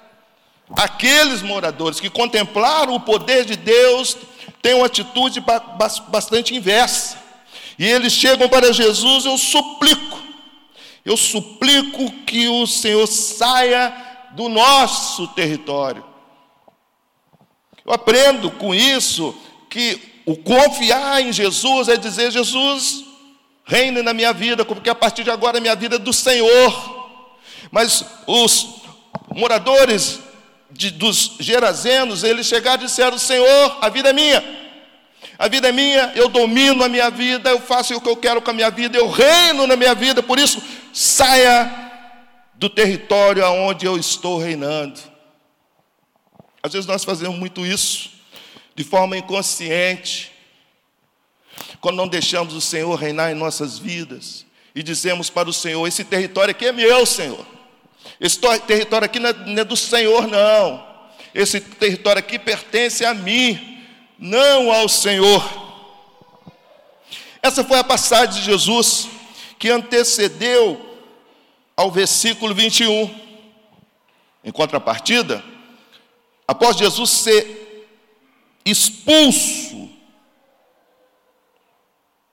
aqueles 0.76 1.42
moradores 1.42 2.00
que 2.00 2.10
contemplaram 2.10 2.96
o 2.96 3.00
poder 3.00 3.44
de 3.44 3.54
Deus 3.54 4.16
têm 4.60 4.74
uma 4.74 4.86
atitude 4.86 5.40
bastante 6.08 6.56
inversa. 6.56 7.18
E 7.78 7.86
eles 7.86 8.12
chegam 8.12 8.48
para 8.48 8.72
Jesus, 8.72 9.26
eu 9.26 9.38
suplico, 9.38 10.18
eu 11.04 11.16
suplico 11.16 12.10
que 12.26 12.48
o 12.48 12.66
Senhor 12.66 13.06
saia 13.06 14.09
do 14.32 14.48
nosso 14.48 15.28
território. 15.28 16.04
Eu 17.84 17.92
aprendo 17.92 18.50
com 18.50 18.74
isso 18.74 19.34
que 19.68 20.22
o 20.26 20.36
confiar 20.36 21.22
em 21.22 21.32
Jesus 21.32 21.88
é 21.88 21.96
dizer: 21.96 22.30
Jesus, 22.30 23.04
reine 23.64 24.02
na 24.02 24.12
minha 24.12 24.32
vida, 24.32 24.64
porque 24.64 24.90
a 24.90 24.94
partir 24.94 25.24
de 25.24 25.30
agora 25.30 25.58
a 25.58 25.60
minha 25.60 25.74
vida 25.74 25.96
é 25.96 25.98
do 25.98 26.12
Senhor. 26.12 27.00
Mas 27.70 28.04
os 28.26 28.82
moradores 29.34 30.20
de, 30.70 30.90
dos 30.90 31.36
Gerazenos, 31.40 32.22
eles 32.22 32.46
chegaram 32.46 32.82
e 32.82 32.86
disseram: 32.86 33.18
Senhor, 33.18 33.78
a 33.80 33.88
vida 33.88 34.10
é 34.10 34.12
minha. 34.12 34.60
A 35.38 35.48
vida 35.48 35.68
é 35.68 35.72
minha, 35.72 36.12
eu 36.14 36.28
domino 36.28 36.84
a 36.84 36.88
minha 36.88 37.10
vida, 37.10 37.48
eu 37.48 37.60
faço 37.60 37.96
o 37.96 38.00
que 38.00 38.08
eu 38.08 38.16
quero 38.16 38.42
com 38.42 38.50
a 38.50 38.54
minha 38.54 38.70
vida, 38.70 38.98
eu 38.98 39.08
reino 39.08 39.66
na 39.66 39.74
minha 39.74 39.94
vida, 39.94 40.22
por 40.22 40.38
isso, 40.38 40.62
saia 40.92 41.89
do 42.60 42.68
território 42.68 43.42
aonde 43.42 43.86
eu 43.86 43.96
estou 43.96 44.38
reinando. 44.38 45.00
Às 46.62 46.74
vezes 46.74 46.86
nós 46.86 47.02
fazemos 47.02 47.38
muito 47.38 47.64
isso, 47.64 48.10
de 48.74 48.84
forma 48.84 49.16
inconsciente, 49.16 50.30
quando 51.80 51.96
não 51.96 52.06
deixamos 52.06 52.52
o 52.52 52.60
Senhor 52.60 52.94
reinar 52.96 53.32
em 53.32 53.34
nossas 53.34 53.78
vidas 53.78 54.44
e 54.74 54.82
dizemos 54.82 55.30
para 55.30 55.48
o 55.48 55.54
Senhor: 55.54 55.86
esse 55.88 56.04
território 56.04 56.50
aqui 56.50 56.66
é 56.66 56.72
meu, 56.72 57.06
Senhor. 57.06 57.46
Esse 58.20 58.38
território 58.66 59.06
aqui 59.06 59.18
não 59.18 59.30
é, 59.30 59.32
não 59.32 59.62
é 59.62 59.64
do 59.64 59.76
Senhor, 59.76 60.26
não. 60.26 60.86
Esse 61.34 61.62
território 61.62 62.20
aqui 62.20 62.38
pertence 62.38 63.06
a 63.06 63.14
mim, 63.14 63.82
não 64.18 64.70
ao 64.70 64.86
Senhor. 64.86 65.42
Essa 67.40 67.64
foi 67.64 67.78
a 67.78 67.84
passagem 67.84 68.34
de 68.34 68.42
Jesus 68.42 69.08
que 69.58 69.70
antecedeu 69.70 70.89
ao 71.80 71.90
versículo 71.90 72.54
21. 72.54 73.10
Em 74.44 74.52
contrapartida, 74.52 75.42
após 76.46 76.76
Jesus 76.76 77.08
ser 77.08 77.88
expulso 78.66 79.88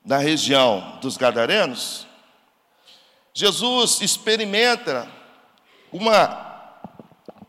da 0.04 0.18
região 0.18 1.00
dos 1.02 1.16
Gadarenos, 1.16 2.06
Jesus 3.34 4.02
experimenta 4.02 5.10
uma 5.94 6.28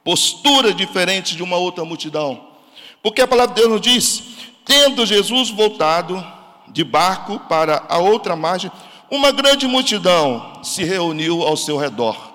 postura 0.04 0.72
diferente 0.72 1.34
de 1.34 1.42
uma 1.42 1.56
outra 1.56 1.84
multidão. 1.84 2.48
Porque 3.02 3.22
a 3.22 3.26
palavra 3.26 3.56
de 3.56 3.60
Deus 3.60 3.72
nos 3.72 3.80
diz: 3.80 4.22
tendo 4.64 5.04
Jesus 5.04 5.50
voltado 5.50 6.24
de 6.68 6.84
barco 6.84 7.40
para 7.48 7.84
a 7.88 7.98
outra 7.98 8.36
margem, 8.36 8.70
uma 9.10 9.32
grande 9.32 9.66
multidão 9.66 10.62
se 10.62 10.84
reuniu 10.84 11.42
ao 11.42 11.56
seu 11.56 11.76
redor. 11.76 12.32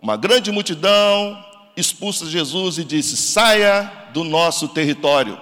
Uma 0.00 0.16
grande 0.16 0.50
multidão 0.50 1.44
expulsa 1.76 2.26
Jesus 2.26 2.78
e 2.78 2.84
disse: 2.84 3.16
saia 3.16 4.08
do 4.12 4.24
nosso 4.24 4.68
território. 4.68 5.40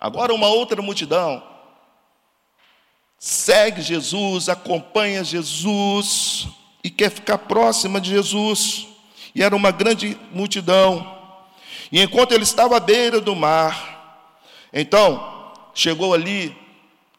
Agora, 0.00 0.32
uma 0.34 0.48
outra 0.48 0.80
multidão 0.82 1.42
segue 3.18 3.82
Jesus, 3.82 4.48
acompanha 4.48 5.24
Jesus 5.24 6.48
e 6.84 6.90
quer 6.90 7.10
ficar 7.10 7.38
próxima 7.38 8.00
de 8.00 8.10
Jesus. 8.10 8.86
E 9.34 9.42
era 9.42 9.54
uma 9.54 9.70
grande 9.70 10.18
multidão. 10.32 11.14
E 11.90 12.00
enquanto 12.00 12.32
ele 12.32 12.42
estava 12.44 12.76
à 12.76 12.80
beira 12.80 13.20
do 13.20 13.34
mar, 13.34 14.28
então 14.72 15.52
chegou 15.74 16.14
ali 16.14 16.56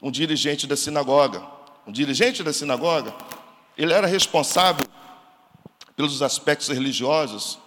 um 0.02 0.12
dirigente 0.12 0.66
da 0.68 0.76
sinagoga. 0.76 1.44
Um 1.86 1.92
dirigente 1.92 2.44
da 2.44 2.52
sinagoga, 2.52 3.14
ele 3.78 3.94
era 3.94 4.08
responsável 4.08 4.86
pelos 5.96 6.22
aspectos 6.22 6.68
religiosos 6.68 7.58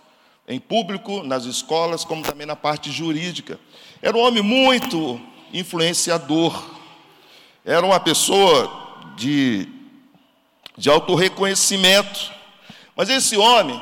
em 0.47 0.59
público, 0.61 1.23
nas 1.23 1.45
escolas, 1.45 2.05
como 2.05 2.23
também 2.23 2.47
na 2.47 2.57
parte 2.57 2.91
jurídica. 2.91 3.59
Era 4.03 4.17
um 4.17 4.21
homem 4.21 4.43
muito 4.43 5.21
influenciador 5.53 6.81
era 7.65 7.85
uma 7.85 8.01
pessoa 8.01 9.13
de, 9.17 9.69
de 10.77 10.89
autorreconhecimento. 10.89 12.33
Mas 12.97 13.09
esse 13.09 13.37
homem 13.37 13.81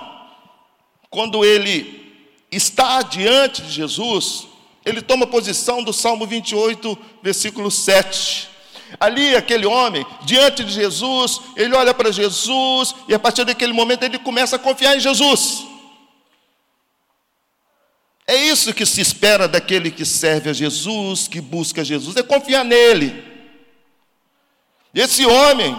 quando 1.11 1.45
ele 1.45 2.27
está 2.51 3.03
diante 3.03 3.63
de 3.63 3.71
Jesus, 3.71 4.48
ele 4.89 5.03
toma 5.03 5.27
posição 5.27 5.83
do 5.83 5.93
Salmo 5.93 6.27
28, 6.27 6.99
versículo 7.23 7.71
7. 7.71 8.49
Ali, 8.99 9.37
aquele 9.37 9.67
homem, 9.67 10.07
diante 10.23 10.65
de 10.65 10.73
Jesus, 10.73 11.41
ele 11.57 11.75
olha 11.75 11.93
para 11.93 12.11
Jesus 12.11 12.95
e 13.07 13.15
a 13.15 13.19
partir 13.19 13.45
daquele 13.45 13.73
momento 13.73 14.05
ele 14.05 14.19
começa 14.19 14.57
a 14.57 14.59
confiar 14.59 14.97
em 14.97 15.01
Jesus. 15.01 15.65
É 18.27 18.37
isso 18.37 18.73
que 18.73 18.87
se 18.87 19.01
espera 19.01 19.47
daquele 19.47 19.91
que 19.91 20.05
serve 20.05 20.51
a 20.51 20.53
Jesus, 20.53 21.29
que 21.29 21.41
busca 21.41 21.85
Jesus, 21.85 22.17
é 22.17 22.23
confiar 22.23 22.65
nele. 22.65 23.25
Esse 24.95 25.25
homem, 25.27 25.79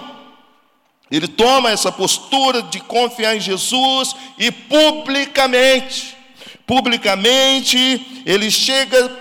ele 1.12 1.28
toma 1.28 1.72
essa 1.72 1.92
postura 1.92 2.62
de 2.62 2.80
confiar 2.80 3.36
em 3.36 3.40
Jesus 3.40 4.16
e 4.38 4.52
publicamente, 4.52 6.16
publicamente, 6.70 8.22
ele 8.28 8.52
chega 8.52 9.12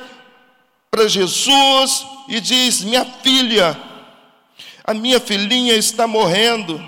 para 0.90 1.08
Jesus 1.08 2.06
e 2.28 2.42
diz: 2.42 2.82
Minha 2.82 3.06
filha, 3.06 3.74
a 4.84 4.92
minha 4.92 5.18
filhinha 5.18 5.72
está 5.72 6.06
morrendo. 6.06 6.78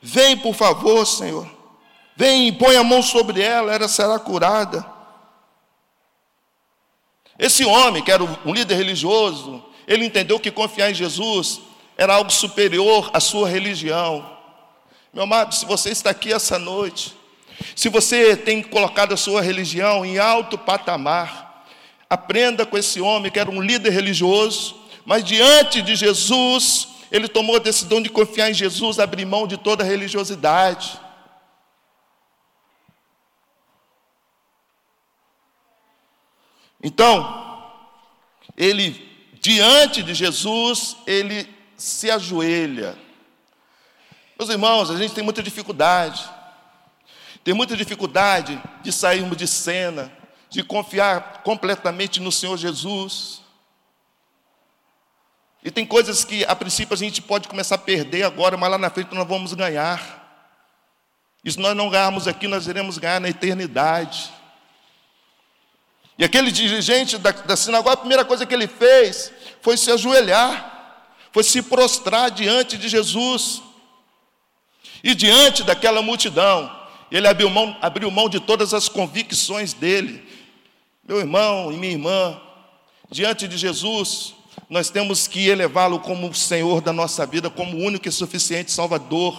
Vem, 0.00 0.34
por 0.34 0.54
favor, 0.54 1.04
Senhor. 1.04 1.46
Vem 2.16 2.48
e 2.48 2.52
põe 2.52 2.74
a 2.76 2.82
mão 2.82 3.02
sobre 3.02 3.42
ela, 3.42 3.74
ela 3.74 3.86
será 3.86 4.18
curada. 4.18 4.82
Esse 7.38 7.66
homem, 7.66 8.02
que 8.02 8.10
era 8.10 8.24
um 8.24 8.54
líder 8.54 8.76
religioso, 8.76 9.62
ele 9.86 10.06
entendeu 10.06 10.40
que 10.40 10.50
confiar 10.50 10.90
em 10.90 10.94
Jesus 10.94 11.60
era 11.98 12.14
algo 12.14 12.32
superior 12.32 13.10
à 13.12 13.20
sua 13.20 13.46
religião. 13.46 14.26
Meu 15.12 15.24
amado, 15.24 15.54
se 15.54 15.66
você 15.66 15.90
está 15.90 16.10
aqui 16.10 16.32
essa 16.32 16.58
noite, 16.58 17.17
se 17.78 17.88
você 17.88 18.36
tem 18.36 18.60
colocado 18.60 19.14
a 19.14 19.16
sua 19.16 19.40
religião 19.40 20.04
em 20.04 20.18
alto 20.18 20.58
patamar, 20.58 21.64
aprenda 22.10 22.66
com 22.66 22.76
esse 22.76 23.00
homem 23.00 23.30
que 23.30 23.38
era 23.38 23.48
um 23.48 23.62
líder 23.62 23.90
religioso, 23.90 24.74
mas 25.06 25.22
diante 25.22 25.80
de 25.80 25.94
Jesus, 25.94 26.88
ele 27.08 27.28
tomou 27.28 27.54
a 27.54 27.60
decisão 27.60 28.02
de 28.02 28.08
confiar 28.08 28.50
em 28.50 28.54
Jesus, 28.54 28.98
abrir 28.98 29.24
mão 29.24 29.46
de 29.46 29.56
toda 29.56 29.84
religiosidade. 29.84 30.98
Então, 36.82 37.62
ele, 38.56 39.30
diante 39.40 40.02
de 40.02 40.14
Jesus, 40.14 40.96
ele 41.06 41.48
se 41.76 42.10
ajoelha. 42.10 42.98
Meus 44.36 44.50
irmãos, 44.50 44.90
a 44.90 44.96
gente 44.96 45.14
tem 45.14 45.22
muita 45.22 45.44
dificuldade. 45.44 46.37
Tem 47.48 47.54
muita 47.54 47.74
dificuldade 47.78 48.62
de 48.82 48.92
sairmos 48.92 49.34
de 49.34 49.46
cena, 49.46 50.12
de 50.50 50.62
confiar 50.62 51.40
completamente 51.42 52.20
no 52.20 52.30
Senhor 52.30 52.58
Jesus. 52.58 53.40
E 55.64 55.70
tem 55.70 55.86
coisas 55.86 56.26
que 56.26 56.44
a 56.44 56.54
princípio 56.54 56.92
a 56.92 56.98
gente 56.98 57.22
pode 57.22 57.48
começar 57.48 57.76
a 57.76 57.78
perder 57.78 58.24
agora, 58.24 58.58
mas 58.58 58.70
lá 58.70 58.76
na 58.76 58.90
frente 58.90 59.14
nós 59.14 59.26
vamos 59.26 59.54
ganhar. 59.54 60.46
E 61.42 61.50
se 61.50 61.58
nós 61.58 61.74
não 61.74 61.88
ganharmos 61.88 62.28
aqui, 62.28 62.46
nós 62.46 62.66
iremos 62.66 62.98
ganhar 62.98 63.18
na 63.18 63.30
eternidade. 63.30 64.30
E 66.18 66.24
aquele 66.24 66.52
dirigente 66.52 67.16
da, 67.16 67.30
da 67.30 67.56
sinagoga, 67.56 67.94
a 67.94 67.96
primeira 67.96 68.26
coisa 68.26 68.44
que 68.44 68.52
ele 68.52 68.68
fez 68.68 69.32
foi 69.62 69.78
se 69.78 69.90
ajoelhar, 69.90 71.06
foi 71.32 71.42
se 71.42 71.62
prostrar 71.62 72.30
diante 72.30 72.76
de 72.76 72.90
Jesus. 72.90 73.62
E 75.02 75.14
diante 75.14 75.62
daquela 75.62 76.02
multidão, 76.02 76.76
ele 77.16 77.26
abriu 77.26 77.48
mão, 77.48 77.76
abriu 77.80 78.10
mão 78.10 78.28
de 78.28 78.40
todas 78.40 78.74
as 78.74 78.88
convicções 78.88 79.72
dele. 79.72 80.22
Meu 81.06 81.18
irmão 81.18 81.72
e 81.72 81.76
minha 81.76 81.92
irmã, 81.92 82.40
diante 83.10 83.48
de 83.48 83.56
Jesus, 83.56 84.34
nós 84.68 84.90
temos 84.90 85.26
que 85.26 85.48
elevá-lo 85.48 86.00
como 86.00 86.28
o 86.28 86.34
Senhor 86.34 86.80
da 86.80 86.92
nossa 86.92 87.24
vida, 87.24 87.48
como 87.48 87.76
o 87.76 87.80
único 87.80 88.08
e 88.08 88.12
suficiente 88.12 88.70
Salvador. 88.70 89.38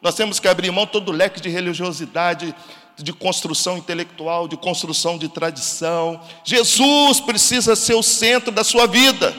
Nós 0.00 0.14
temos 0.14 0.40
que 0.40 0.48
abrir 0.48 0.70
mão 0.70 0.86
todo 0.86 1.10
o 1.10 1.12
leque 1.12 1.40
de 1.40 1.48
religiosidade, 1.48 2.54
de 2.96 3.12
construção 3.12 3.76
intelectual, 3.76 4.48
de 4.48 4.56
construção 4.56 5.18
de 5.18 5.28
tradição. 5.28 6.20
Jesus 6.44 7.20
precisa 7.20 7.76
ser 7.76 7.94
o 7.94 8.02
centro 8.02 8.50
da 8.50 8.64
sua 8.64 8.86
vida. 8.86 9.34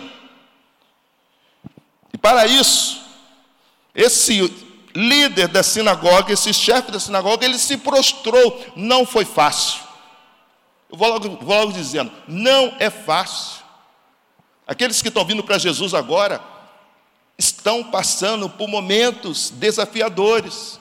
E 2.14 2.18
para 2.18 2.46
isso, 2.46 3.02
esse 3.96 4.52
líder 4.96 5.48
da 5.48 5.64
sinagoga, 5.64 6.34
esse 6.34 6.54
chefe 6.54 6.92
da 6.92 7.00
sinagoga, 7.00 7.46
ele 7.46 7.58
se 7.58 7.78
prostrou. 7.78 8.64
Não 8.76 9.06
foi 9.06 9.26
fácil. 9.26 9.82
Eu 10.92 10.98
vou 10.98 11.08
logo, 11.10 11.30
vou 11.42 11.58
logo 11.58 11.72
dizendo: 11.74 12.12
não 12.28 12.76
é 12.80 12.90
fácil. 12.90 13.64
Aqueles 14.68 15.02
que 15.02 15.10
estão 15.10 15.26
vindo 15.26 15.44
para 15.44 15.58
Jesus 15.58 15.94
agora 15.94 16.42
estão 17.38 17.84
passando 17.84 18.50
por 18.50 18.68
momentos 18.68 19.50
desafiadores. 19.50 20.80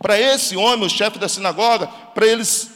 Para 0.00 0.18
esse 0.18 0.56
homem, 0.56 0.86
o 0.86 0.90
chefe 0.90 1.18
da 1.18 1.28
sinagoga, 1.28 1.86
para 2.14 2.26
eles 2.26 2.70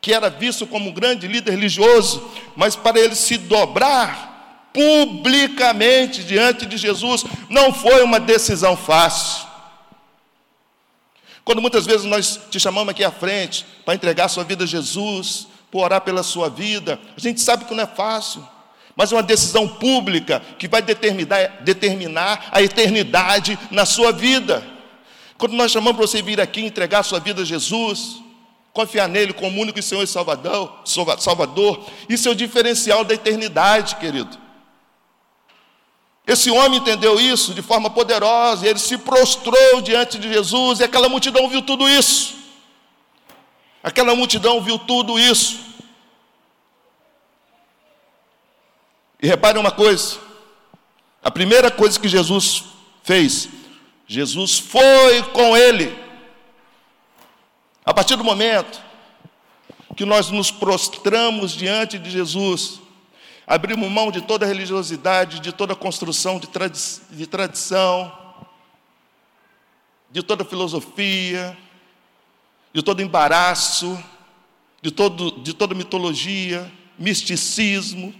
que 0.00 0.12
era 0.12 0.30
visto 0.30 0.66
como 0.66 0.90
um 0.90 0.92
grande 0.92 1.26
líder 1.26 1.50
religioso, 1.52 2.22
mas 2.54 2.76
para 2.76 3.00
ele 3.00 3.14
se 3.14 3.36
dobrar 3.38 4.70
publicamente 4.72 6.22
diante 6.22 6.66
de 6.66 6.76
Jesus, 6.76 7.24
não 7.48 7.72
foi 7.72 8.02
uma 8.02 8.20
decisão 8.20 8.76
fácil. 8.76 9.46
Quando 11.46 11.62
muitas 11.62 11.86
vezes 11.86 12.04
nós 12.04 12.40
te 12.50 12.58
chamamos 12.58 12.90
aqui 12.90 13.04
à 13.04 13.10
frente 13.12 13.64
para 13.84 13.94
entregar 13.94 14.26
sua 14.26 14.42
vida 14.42 14.64
a 14.64 14.66
Jesus, 14.66 15.46
por 15.70 15.84
orar 15.84 16.00
pela 16.00 16.24
sua 16.24 16.50
vida, 16.50 16.98
a 17.16 17.20
gente 17.20 17.40
sabe 17.40 17.64
que 17.64 17.72
não 17.72 17.84
é 17.84 17.86
fácil, 17.86 18.44
mas 18.96 19.12
é 19.12 19.14
uma 19.14 19.22
decisão 19.22 19.68
pública 19.68 20.42
que 20.58 20.66
vai 20.66 20.82
determinar, 20.82 21.62
determinar 21.62 22.48
a 22.50 22.60
eternidade 22.60 23.56
na 23.70 23.86
sua 23.86 24.10
vida. 24.10 24.66
Quando 25.38 25.52
nós 25.52 25.70
chamamos 25.70 25.96
para 25.96 26.06
você 26.08 26.20
vir 26.20 26.40
aqui 26.40 26.62
entregar 26.62 27.04
sua 27.04 27.20
vida 27.20 27.42
a 27.42 27.44
Jesus, 27.44 28.20
confiar 28.72 29.08
nele 29.08 29.32
como 29.32 29.62
único 29.62 29.80
Senhor 29.80 30.02
e 30.02 30.06
Salvador, 30.08 30.80
Salvador, 30.84 31.86
isso 32.08 32.26
é 32.28 32.32
o 32.32 32.34
diferencial 32.34 33.04
da 33.04 33.14
eternidade, 33.14 33.94
querido. 33.94 34.36
Esse 36.26 36.50
homem 36.50 36.80
entendeu 36.80 37.20
isso 37.20 37.54
de 37.54 37.62
forma 37.62 37.88
poderosa, 37.88 38.66
e 38.66 38.68
ele 38.68 38.80
se 38.80 38.98
prostrou 38.98 39.80
diante 39.80 40.18
de 40.18 40.32
Jesus, 40.32 40.80
e 40.80 40.84
aquela 40.84 41.08
multidão 41.08 41.48
viu 41.48 41.62
tudo 41.62 41.88
isso. 41.88 42.34
Aquela 43.82 44.16
multidão 44.16 44.60
viu 44.60 44.76
tudo 44.78 45.16
isso. 45.16 45.60
E 49.22 49.28
repare 49.28 49.56
uma 49.56 49.70
coisa: 49.70 50.18
a 51.22 51.30
primeira 51.30 51.70
coisa 51.70 51.98
que 51.98 52.08
Jesus 52.08 52.64
fez, 53.04 53.48
Jesus 54.08 54.58
foi 54.58 55.22
com 55.32 55.56
ele. 55.56 55.96
A 57.84 57.94
partir 57.94 58.16
do 58.16 58.24
momento 58.24 58.82
que 59.96 60.04
nós 60.04 60.28
nos 60.30 60.50
prostramos 60.50 61.52
diante 61.52 62.00
de 62.00 62.10
Jesus, 62.10 62.80
abrimos 63.46 63.90
mão 63.90 64.10
de 64.10 64.22
toda 64.22 64.44
religiosidade, 64.44 65.40
de 65.40 65.52
toda 65.52 65.76
construção 65.76 66.38
de, 66.38 66.48
tradi 66.48 66.80
de 67.10 67.26
tradição, 67.26 68.12
de 70.10 70.22
toda 70.22 70.44
filosofia, 70.44 71.56
de 72.72 72.82
todo 72.82 73.00
embaraço, 73.00 74.02
de, 74.82 74.90
todo, 74.90 75.42
de 75.42 75.54
toda 75.54 75.74
mitologia, 75.74 76.70
misticismo. 76.98 78.14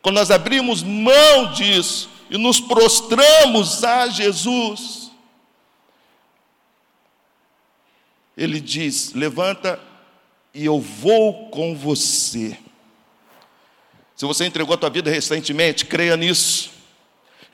Quando 0.00 0.16
nós 0.16 0.30
abrimos 0.30 0.82
mão 0.82 1.52
disso 1.52 2.08
e 2.30 2.38
nos 2.38 2.60
prostramos 2.60 3.82
a 3.82 4.08
Jesus, 4.08 5.10
Ele 8.36 8.60
diz: 8.60 9.12
Levanta 9.12 9.80
e 10.54 10.64
eu 10.64 10.80
vou 10.80 11.50
com 11.50 11.74
você. 11.74 12.58
Se 14.16 14.24
você 14.24 14.44
entregou 14.44 14.74
a 14.74 14.78
tua 14.78 14.90
vida 14.90 15.10
recentemente, 15.10 15.86
creia 15.86 16.16
nisso. 16.16 16.70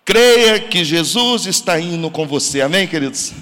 Creia 0.04 0.58
que 0.58 0.84
Jesus 0.84 1.46
está 1.46 1.78
indo 1.78 2.10
com 2.10 2.26
você. 2.26 2.60
Amém, 2.60 2.86
queridos? 2.86 3.32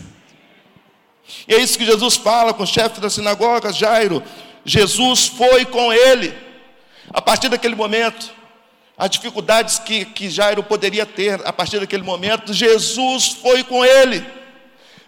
E 1.47 1.55
é 1.55 1.61
isso 1.61 1.79
que 1.79 1.85
Jesus 1.85 2.17
fala 2.17 2.53
com 2.53 2.65
o 2.65 2.67
chefe 2.67 3.01
da 3.01 3.09
sinagoga, 3.09 3.73
Jairo. 3.73 4.23
Jesus 4.65 5.27
foi 5.27 5.65
com 5.65 5.93
ele. 5.93 6.35
A 7.11 7.23
partir 7.23 7.49
daquele 7.49 7.75
momento, 7.75 8.33
as 8.99 9.11
dificuldades 9.11 9.79
que, 9.79 10.05
que 10.07 10.29
Jairo 10.29 10.63
poderia 10.63 11.07
ter, 11.07 11.41
a 11.47 11.53
partir 11.53 11.79
daquele 11.79 12.03
momento, 12.03 12.53
Jesus 12.53 13.29
foi 13.29 13.63
com 13.63 13.85
ele. 13.85 14.25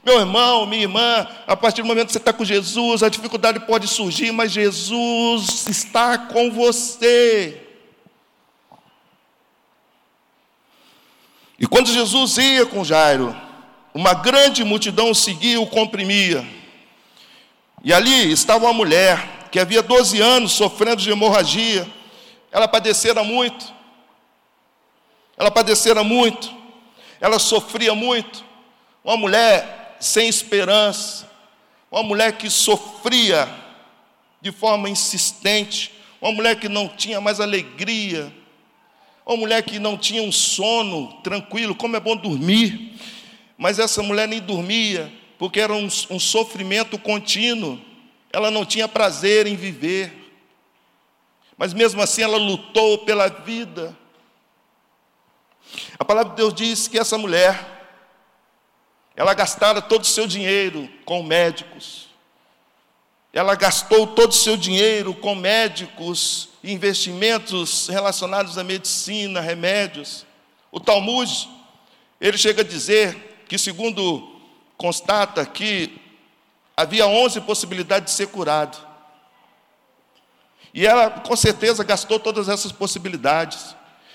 Meu 0.05 0.21
irmão, 0.21 0.65
minha 0.65 0.83
irmã, 0.83 1.27
a 1.47 1.57
partir 1.57 1.83
do 1.83 1.89
momento 1.89 2.07
que 2.07 2.13
você 2.13 2.19
está 2.19 2.33
com 2.33 2.45
Jesus, 2.45 3.03
a 3.03 3.09
dificuldade 3.09 3.61
pode 3.61 3.89
surgir, 3.89 4.31
mas 4.31 4.53
Jesus 4.53 5.67
está 5.69 6.17
com 6.17 6.51
você. 6.51 7.68
E 11.59 11.67
quando 11.67 11.93
Jesus 11.93 12.39
ia 12.39 12.65
com 12.65 12.85
Jairo, 12.85 13.35
uma 13.93 14.15
grande 14.15 14.63
multidão 14.63 15.13
seguia 15.13 15.61
o 15.61 15.67
comprimia. 15.67 16.47
E 17.83 17.93
ali 17.93 18.31
estava 18.31 18.67
uma 18.67 18.73
mulher 18.73 19.49
que 19.51 19.59
havia 19.59 19.83
12 19.83 20.21
anos 20.21 20.53
sofrendo 20.53 21.03
de 21.03 21.11
hemorragia, 21.11 21.87
ela 22.51 22.69
padecera 22.69 23.25
muito. 23.25 23.73
Ela 25.37 25.51
padecera 25.51 26.03
muito. 26.03 26.55
Ela 27.21 27.39
sofria 27.39 27.95
muito. 27.95 28.45
Uma 29.05 29.17
mulher 29.17 29.97
sem 30.01 30.29
esperança. 30.29 31.29
Uma 31.91 32.03
mulher 32.03 32.33
que 32.33 32.51
sofria 32.51 33.49
de 34.41 34.51
forma 34.53 34.89
insistente. 34.89 35.93
Uma 36.21 36.33
mulher 36.33 36.57
que 36.59 36.69
não 36.69 36.89
tinha 36.89 37.21
mais 37.21 37.41
alegria. 37.41 38.33
Uma 39.29 39.37
mulher 39.37 39.63
que 39.63 39.79
não 39.79 39.99
tinha 39.99 40.23
um 40.23 40.33
sono 40.33 41.13
tranquilo. 41.23 41.75
Como 41.75 41.95
é 41.95 42.01
bom 42.01 42.17
dormir. 42.17 42.99
Mas 43.59 43.79
essa 43.79 44.03
mulher 44.03 44.27
nem 44.27 44.41
dormia, 44.41 45.13
porque 45.39 45.61
era 45.61 45.75
um, 45.75 45.87
um 46.09 46.19
sofrimento 46.19 46.99
contínuo. 46.99 47.79
Ela 48.33 48.51
não 48.51 48.65
tinha 48.65 48.89
prazer 48.89 49.47
em 49.47 49.55
viver. 49.55 50.33
Mas 51.59 51.75
mesmo 51.75 52.01
assim 52.01 52.23
ela 52.23 52.39
lutou 52.39 53.05
pela 53.05 53.29
vida. 53.29 53.95
A 55.99 56.05
palavra 56.07 56.31
de 56.31 56.37
Deus 56.37 56.55
diz 56.55 56.89
que 56.89 56.99
essa 56.99 57.19
mulher, 57.19 57.87
ela 59.15 59.35
gastara 59.35 59.83
todo 59.83 60.05
o 60.05 60.07
seu 60.07 60.27
dinheiro 60.27 60.89
com 61.05 61.23
médicos. 61.23 62.08
Ela 63.33 63.55
gastou 63.55 64.07
todo 64.07 64.31
o 64.31 64.35
seu 64.35 64.57
dinheiro 64.57 65.15
com 65.15 65.35
médicos, 65.35 66.49
investimentos 66.65 67.89
relacionados 67.89 68.57
à 68.57 68.65
medicina, 68.65 69.41
remédios. 69.41 70.25
O 70.73 70.81
Talmud, 70.81 71.49
ele 72.21 72.39
chega 72.39 72.63
a 72.63 72.65
dizer 72.65 73.45
que, 73.47 73.59
segundo 73.59 74.37
constata, 74.77 75.45
que 75.45 76.01
havia 76.77 77.07
11 77.07 77.43
possibilidades 77.43 78.13
de 78.13 78.17
ser 78.17 78.29
curado. 78.29 78.79
E 80.73 80.87
ela, 80.87 81.11
com 81.11 81.37
certeza, 81.37 81.85
gastou 81.85 82.19
todas 82.19 82.49
essas 82.49 82.73
possibilidades. 82.73 83.75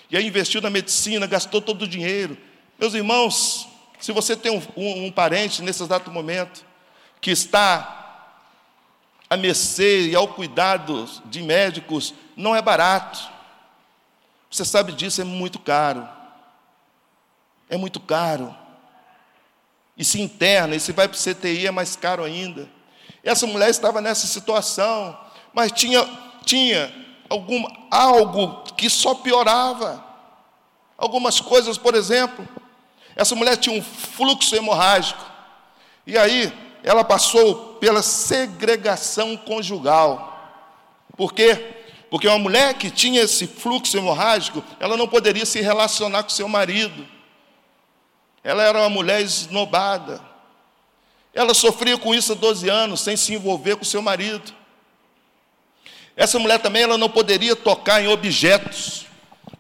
E 0.10 0.18
aí 0.18 0.26
investiu 0.26 0.62
na 0.62 0.70
medicina, 0.70 1.28
gastou 1.28 1.62
todo 1.62 1.84
o 1.84 1.88
dinheiro. 1.88 2.38
Meus 2.80 2.94
irmãos, 2.94 3.68
se 4.00 4.12
você 4.12 4.36
tem 4.36 4.52
um, 4.52 4.62
um, 4.76 5.06
um 5.06 5.12
parente 5.12 5.62
nesse 5.62 5.84
exato 5.84 6.12
momento 6.12 6.66
que 7.22 7.32
está 7.32 8.03
a 9.34 9.38
mercê 9.38 10.10
e 10.10 10.16
ao 10.16 10.28
cuidado 10.28 11.10
de 11.26 11.42
médicos, 11.42 12.14
não 12.36 12.56
é 12.56 12.62
barato. 12.62 13.20
Você 14.50 14.64
sabe 14.64 14.92
disso, 14.92 15.22
é 15.22 15.24
muito 15.24 15.58
caro. 15.58 16.08
É 17.68 17.76
muito 17.76 18.00
caro. 18.00 18.56
E 19.98 20.06
se 20.06 20.22
interna, 20.22 20.76
e 20.76 20.80
se 20.80 20.92
vai 20.92 21.08
para 21.08 21.18
o 21.18 21.20
CTI 21.20 21.66
é 21.66 21.72
mais 21.72 21.96
caro 21.96 22.24
ainda. 22.24 22.70
Essa 23.24 23.48
mulher 23.48 23.70
estava 23.70 24.00
nessa 24.02 24.28
situação, 24.28 25.18
mas 25.52 25.72
tinha, 25.72 26.08
tinha 26.46 26.94
algum, 27.28 27.66
algo 27.90 28.62
que 28.76 28.88
só 28.88 29.16
piorava. 29.16 30.04
Algumas 30.96 31.42
coisas, 31.42 31.76
por 31.76 31.96
exemplo, 31.96 32.48
essa 33.16 33.34
mulher 33.34 33.58
tinha 33.58 33.78
um 33.78 33.82
fluxo 33.82 34.56
hemorrágico. 34.56 35.26
E 36.06 36.18
aí 36.18 36.54
ela 36.84 37.04
passou 37.04 37.76
pela 37.80 38.04
segregação 38.04 39.38
conjugal. 39.38 40.30
Por 41.16 41.34
quê? 41.34 41.76
Porque 42.10 42.28
uma 42.28 42.38
mulher 42.38 42.74
que 42.76 42.92
tinha 42.92 43.22
esse 43.22 43.48
fluxo 43.48 43.98
hemorrágico, 43.98 44.64
ela 44.80 44.98
não 44.98 45.08
poderia 45.08 45.46
se 45.46 45.62
relacionar 45.62 46.24
com 46.24 46.30
seu 46.30 46.48
marido. 46.48 47.08
Ela 48.44 48.64
era 48.64 48.80
uma 48.80 48.90
mulher 48.90 49.22
esnobada. 49.22 50.22
Ela 51.34 51.54
sofria 51.54 51.98
com 51.98 52.14
isso 52.14 52.34
há 52.34 52.36
12 52.36 52.70
anos, 52.70 53.02
sem 53.02 53.16
se 53.16 53.34
envolver 53.34 53.78
com 53.78 53.84
seu 53.84 54.02
marido. 54.02 54.54
Essa 56.16 56.38
mulher 56.38 56.60
também 56.60 56.84
ela 56.84 56.98
não 56.98 57.10
poderia 57.10 57.56
tocar 57.56 58.04
em 58.04 58.08
objetos. 58.08 59.08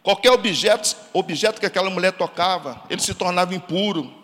Qualquer 0.04 0.32
objeto, 0.32 0.96
objeto 1.14 1.60
que 1.60 1.66
aquela 1.66 1.90
mulher 1.90 2.12
tocava, 2.12 2.84
ele 2.90 3.02
se 3.02 3.14
tornava 3.14 3.56
impuro. 3.56 4.23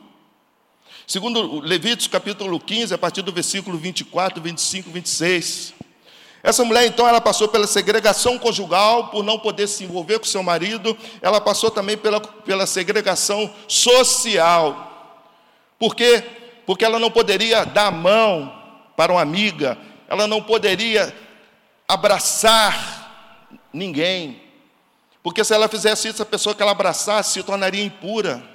Segundo 1.10 1.60
Levíticos 1.62 2.06
capítulo 2.06 2.60
15, 2.60 2.93
a 2.93 2.98
partir 3.00 3.24
do 3.24 3.32
versículo 3.32 3.80
24, 3.80 4.39
25, 4.39 4.91
26. 4.91 5.74
Essa 6.43 6.63
mulher, 6.63 6.86
então, 6.86 7.08
ela 7.08 7.19
passou 7.19 7.48
pela 7.48 7.65
segregação 7.65 8.38
conjugal, 8.38 9.08
por 9.08 9.24
não 9.24 9.39
poder 9.39 9.67
se 9.67 9.84
envolver 9.84 10.19
com 10.19 10.26
seu 10.26 10.43
marido, 10.43 10.95
ela 11.19 11.41
passou 11.41 11.72
também 11.72 11.98
pela, 11.98 12.22
pela 12.22 12.67
segregação 12.67 13.52
social. 13.67 15.17
Por 15.80 15.95
quê? 15.95 16.24
Porque 16.67 16.86
ela 16.86 17.00
não 17.00 17.10
poderia 17.10 17.65
dar 17.65 17.88
a 17.88 17.91
mão 17.91 18.54
para 18.95 19.12
uma 19.12 19.22
amiga, 19.24 19.80
ela 20.08 20.28
não 20.28 20.43
poderia 20.43 21.12
abraçar 21.88 23.48
ninguém, 23.74 24.39
porque 25.24 25.43
se 25.43 25.56
ela 25.56 25.67
fizesse 25.67 26.10
isso, 26.10 26.22
a 26.22 26.26
pessoa 26.28 26.54
que 26.54 26.62
ela 26.62 26.74
abraçasse 26.74 27.34
se 27.34 27.41
tornaria 27.41 27.84
impura. 27.84 28.48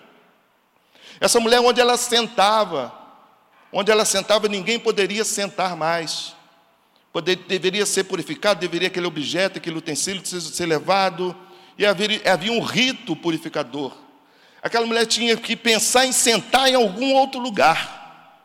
Essa 1.24 1.40
mulher, 1.40 1.58
onde 1.58 1.80
ela 1.80 1.96
sentava, 1.96 2.92
onde 3.72 3.90
ela 3.90 4.04
sentava, 4.04 4.46
ninguém 4.46 4.78
poderia 4.78 5.24
sentar 5.24 5.74
mais. 5.74 6.36
Poder, 7.10 7.36
deveria 7.36 7.86
ser 7.86 8.04
purificado, 8.04 8.60
deveria 8.60 8.88
aquele 8.88 9.06
objeto, 9.06 9.56
aquele 9.56 9.78
utensílio 9.78 10.20
ser, 10.26 10.42
ser 10.42 10.66
levado, 10.66 11.34
e 11.78 11.86
havia, 11.86 12.20
havia 12.30 12.52
um 12.52 12.60
rito 12.60 13.16
purificador. 13.16 13.96
Aquela 14.62 14.84
mulher 14.84 15.06
tinha 15.06 15.34
que 15.34 15.56
pensar 15.56 16.04
em 16.04 16.12
sentar 16.12 16.68
em 16.68 16.74
algum 16.74 17.14
outro 17.14 17.40
lugar. 17.40 18.42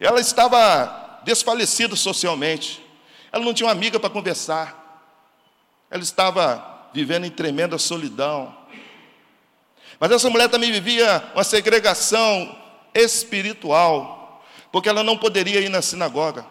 Ela 0.00 0.20
estava 0.20 1.20
desfalecida 1.24 1.94
socialmente. 1.94 2.84
Ela 3.30 3.44
não 3.44 3.54
tinha 3.54 3.68
uma 3.68 3.72
amiga 3.72 4.00
para 4.00 4.10
conversar. 4.10 5.06
Ela 5.88 6.02
estava 6.02 6.88
vivendo 6.92 7.24
em 7.24 7.30
tremenda 7.30 7.78
solidão. 7.78 8.65
Mas 9.98 10.10
essa 10.10 10.28
mulher 10.30 10.48
também 10.48 10.70
vivia 10.70 11.22
uma 11.34 11.44
segregação 11.44 12.56
espiritual, 12.94 14.42
porque 14.70 14.88
ela 14.88 15.02
não 15.02 15.16
poderia 15.16 15.60
ir 15.60 15.68
na 15.68 15.82
sinagoga, 15.82 16.46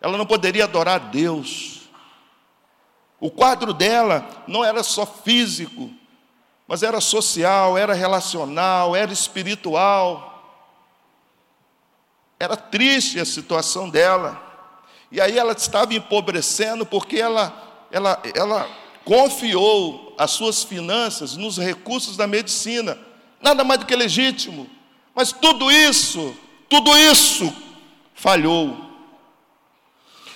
ela 0.00 0.16
não 0.16 0.26
poderia 0.26 0.64
adorar 0.64 0.96
a 0.96 0.98
Deus. 0.98 1.88
O 3.20 3.30
quadro 3.30 3.72
dela 3.72 4.26
não 4.46 4.64
era 4.64 4.82
só 4.82 5.04
físico, 5.04 5.90
mas 6.66 6.82
era 6.82 7.00
social, 7.00 7.76
era 7.76 7.94
relacional, 7.94 8.94
era 8.94 9.12
espiritual. 9.12 10.26
Era 12.38 12.56
triste 12.56 13.18
a 13.18 13.24
situação 13.24 13.90
dela. 13.90 14.40
E 15.10 15.20
aí 15.20 15.36
ela 15.36 15.52
estava 15.52 15.94
empobrecendo 15.94 16.86
porque 16.86 17.18
ela 17.18 17.68
ela, 17.90 18.20
ela 18.34 18.68
confiou 19.08 20.14
as 20.18 20.32
suas 20.32 20.62
finanças 20.62 21.34
nos 21.34 21.56
recursos 21.56 22.14
da 22.14 22.26
medicina, 22.26 22.98
nada 23.40 23.64
mais 23.64 23.80
do 23.80 23.86
que 23.86 23.96
legítimo, 23.96 24.68
mas 25.14 25.32
tudo 25.32 25.70
isso, 25.70 26.36
tudo 26.68 26.94
isso 26.94 27.50
falhou. 28.14 28.76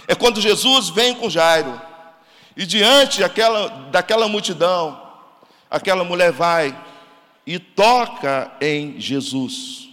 É 0.08 0.14
quando 0.14 0.40
Jesus 0.40 0.88
vem 0.88 1.14
com 1.14 1.28
Jairo, 1.28 1.78
e 2.56 2.64
diante 2.64 3.20
daquela, 3.20 3.68
daquela 3.90 4.26
multidão, 4.26 5.06
aquela 5.70 6.02
mulher 6.02 6.32
vai 6.32 6.74
e 7.46 7.58
toca 7.58 8.50
em 8.58 8.98
Jesus. 8.98 9.90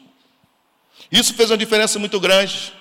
Isso 1.12 1.34
fez 1.34 1.52
uma 1.52 1.58
diferença 1.58 2.00
muito 2.00 2.18
grande, 2.18 2.74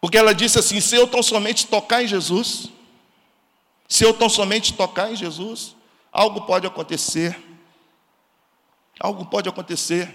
porque 0.00 0.16
ela 0.16 0.34
disse 0.34 0.58
assim: 0.58 0.80
se 0.80 0.96
eu 0.96 1.06
tão 1.06 1.22
somente 1.22 1.66
tocar 1.66 2.02
em 2.02 2.06
Jesus, 2.06 2.70
se 3.88 4.04
eu 4.04 4.12
tão 4.12 4.28
somente 4.28 4.74
tocar 4.74 5.10
em 5.10 5.16
Jesus, 5.16 5.74
algo 6.12 6.42
pode 6.42 6.66
acontecer. 6.66 7.36
Algo 9.00 9.24
pode 9.24 9.48
acontecer. 9.48 10.14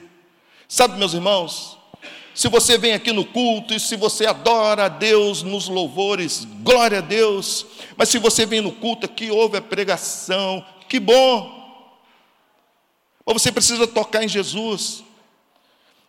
Sabe, 0.68 0.98
meus 0.98 1.14
irmãos, 1.14 1.78
se 2.36 2.48
você 2.48 2.78
vem 2.78 2.94
aqui 2.94 3.12
no 3.12 3.26
culto 3.26 3.74
e 3.74 3.80
se 3.80 3.96
você 3.96 4.28
adora 4.28 4.86
a 4.86 4.90
Deus 4.90 5.42
nos 5.42 5.68
louvores, 5.68 6.46
glória 6.62 7.00
a 7.00 7.02
Deus. 7.02 7.66
Mas 7.98 8.10
se 8.10 8.20
você 8.20 8.46
vem 8.46 8.62
no 8.62 8.72
culto 8.72 9.06
aqui, 9.06 9.32
ouve 9.32 9.58
a 9.58 9.62
pregação, 9.62 10.64
que 10.88 11.00
bom. 11.00 11.64
Mas 13.26 13.42
você 13.42 13.52
precisa 13.52 13.88
tocar 13.88 14.24
em 14.24 14.28
Jesus. 14.28 15.04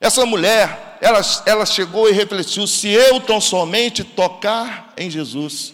Essa 0.00 0.26
mulher, 0.26 0.98
ela, 1.00 1.20
ela 1.46 1.64
chegou 1.64 2.08
e 2.08 2.12
refletiu: 2.12 2.66
se 2.66 2.88
eu 2.88 3.20
tão 3.20 3.40
somente 3.40 4.02
tocar 4.02 4.92
em 4.96 5.10
Jesus, 5.10 5.72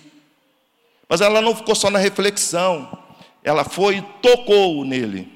mas 1.10 1.20
ela 1.20 1.40
não 1.40 1.56
ficou 1.56 1.74
só 1.74 1.90
na 1.90 1.98
reflexão, 1.98 2.96
ela 3.42 3.64
foi 3.64 3.96
e 3.96 4.02
tocou 4.22 4.84
nele. 4.84 5.28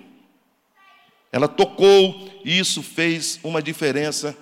Ela 1.32 1.48
tocou 1.48 2.30
e 2.44 2.56
isso 2.56 2.80
fez 2.80 3.40
uma 3.42 3.60
diferença 3.60 4.36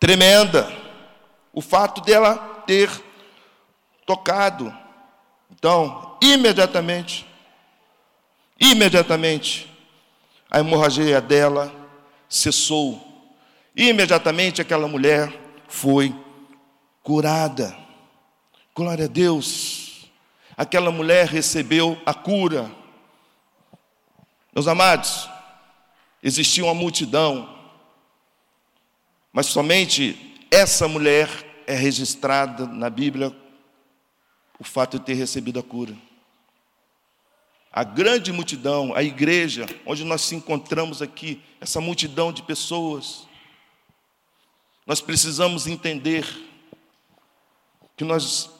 tremenda. 0.00 0.72
O 1.52 1.60
fato 1.60 2.00
dela 2.00 2.36
ter 2.66 2.90
tocado. 4.06 4.74
Então, 5.50 6.16
imediatamente, 6.22 7.26
imediatamente, 8.58 9.70
a 10.50 10.58
hemorragia 10.60 11.20
dela 11.20 11.70
cessou. 12.30 12.98
Imediatamente 13.76 14.62
aquela 14.62 14.88
mulher 14.88 15.38
foi 15.68 16.14
curada. 17.02 17.76
Glória 18.74 19.04
a 19.04 19.08
Deus. 19.08 19.87
Aquela 20.58 20.90
mulher 20.90 21.28
recebeu 21.28 21.96
a 22.04 22.12
cura. 22.12 22.68
Meus 24.52 24.66
amados, 24.66 25.30
existia 26.20 26.64
uma 26.64 26.74
multidão, 26.74 27.56
mas 29.32 29.46
somente 29.46 30.36
essa 30.50 30.88
mulher 30.88 31.28
é 31.64 31.76
registrada 31.76 32.66
na 32.66 32.90
Bíblia 32.90 33.32
o 34.58 34.64
fato 34.64 34.98
de 34.98 35.04
ter 35.04 35.14
recebido 35.14 35.60
a 35.60 35.62
cura. 35.62 35.96
A 37.70 37.84
grande 37.84 38.32
multidão, 38.32 38.92
a 38.96 39.02
igreja, 39.04 39.64
onde 39.86 40.02
nós 40.02 40.22
se 40.22 40.34
encontramos 40.34 41.00
aqui, 41.00 41.40
essa 41.60 41.80
multidão 41.80 42.32
de 42.32 42.42
pessoas, 42.42 43.28
nós 44.84 45.00
precisamos 45.00 45.68
entender 45.68 46.26
que 47.96 48.02
nós 48.02 48.57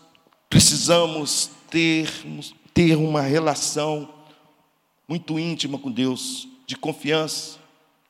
precisamos 0.49 1.51
ter, 1.71 2.11
ter 2.73 2.97
uma 2.97 3.21
relação 3.21 4.13
muito 5.07 5.39
íntima 5.39 5.79
com 5.79 5.91
Deus, 5.91 6.49
de 6.67 6.77
confiança, 6.77 7.59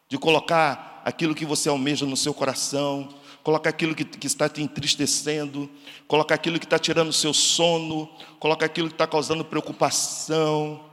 de 0.09 0.18
colocar 0.18 1.03
aquilo 1.05 1.35
que 1.35 1.44
você 1.44 1.68
almeja 1.68 2.05
no 2.05 2.16
seu 2.16 2.35
coração, 2.35 3.09
colocar 3.42 3.70
aquilo 3.70 3.94
que, 3.94 4.05
que 4.05 4.27
está 4.27 4.48
te 4.48 4.62
entristecendo, 4.62 5.70
colocar 6.07 6.35
aquilo 6.35 6.59
que 6.59 6.66
está 6.66 6.79
tirando 6.79 7.09
o 7.09 7.12
seu 7.12 7.33
sono, 7.33 8.09
colocar 8.38 8.66
aquilo 8.66 8.88
que 8.88 8.94
está 8.94 9.07
causando 9.07 9.44
preocupação, 9.44 10.85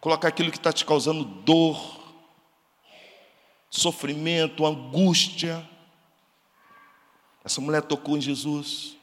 colocar 0.00 0.28
aquilo 0.28 0.50
que 0.50 0.56
está 0.56 0.72
te 0.72 0.84
causando 0.84 1.24
dor, 1.24 2.00
sofrimento, 3.70 4.66
angústia. 4.66 5.68
Essa 7.44 7.60
mulher 7.60 7.82
tocou 7.82 8.16
em 8.16 8.20
Jesus, 8.20 8.97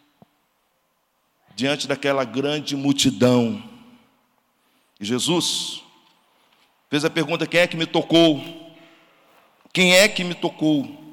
diante 1.56 1.88
daquela 1.88 2.26
grande 2.26 2.76
multidão. 2.76 3.64
E 5.00 5.06
Jesus 5.06 5.82
fez 6.90 7.06
a 7.06 7.10
pergunta: 7.10 7.48
quem 7.48 7.62
é 7.62 7.68
que 7.68 7.78
me 7.78 7.86
tocou? 7.86 8.44
Quem 9.72 9.96
é 9.96 10.08
que 10.08 10.24
me 10.24 10.36
tocou? 10.36 11.04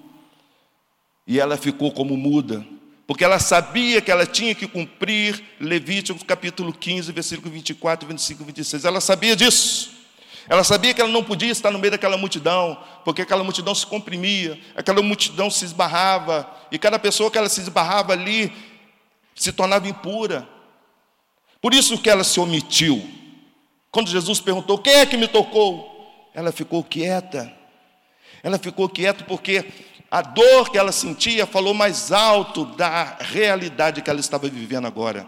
E 1.27 1.39
ela 1.39 1.57
ficou 1.57 1.93
como 1.93 2.17
muda, 2.17 2.67
porque 3.07 3.25
ela 3.25 3.39
sabia 3.39 4.01
que 4.01 4.11
ela 4.11 4.27
tinha 4.27 4.55
que 4.55 4.67
cumprir 4.67 5.43
Levítico 5.61 6.25
capítulo 6.25 6.73
15, 6.73 7.13
versículo 7.13 7.51
24, 7.51 8.09
25 8.09 8.43
e 8.43 8.47
26. 8.47 8.85
Ela 8.85 9.01
sabia 9.01 9.37
disso. 9.37 10.03
Ela 10.49 10.65
sabia 10.65 10.93
que 10.93 11.01
ela 11.01 11.11
não 11.11 11.23
podia 11.23 11.53
estar 11.53 11.71
no 11.71 11.79
meio 11.79 11.93
daquela 11.93 12.17
multidão, 12.17 12.77
porque 13.05 13.23
aquela 13.23 13.45
multidão 13.45 13.73
se 13.77 13.87
comprimia, 13.87 14.59
aquela 14.75 15.01
multidão 15.01 15.49
se 15.49 15.65
esbarrava, 15.65 16.51
e 16.73 16.79
cada 16.79 16.99
pessoa 16.99 17.31
que 17.31 17.39
ela 17.39 17.49
se 17.49 17.61
esbarrava 17.61 18.13
ali 18.13 18.53
se 19.35 19.53
tornava 19.53 19.89
impura. 19.89 20.49
Por 21.61 21.75
isso 21.75 22.01
que 22.01 22.11
ela 22.11 22.25
se 22.25 22.41
omitiu. 22.41 23.03
Quando 23.91 24.11
Jesus 24.11 24.41
perguntou: 24.41 24.79
Quem 24.79 24.95
é 24.95 25.07
que 25.07 25.17
me 25.17 25.29
tocou? 25.29 26.31
Ela 26.35 26.51
ficou 26.51 26.83
quieta. 26.83 27.53
Ela 28.43 28.59
ficou 28.59 28.89
quieta 28.89 29.25
porque 29.25 29.65
a 30.11 30.21
dor 30.21 30.71
que 30.71 30.77
ela 30.77 30.93
sentia 30.93 31.47
falou 31.47 31.73
mais 31.73 32.13
alto 32.13 32.65
da 32.65 33.17
realidade 33.21 34.03
que 34.03 34.11
ela 34.11 34.21
estava 34.21 34.49
vivendo 34.49 34.87
agora. 34.87 35.27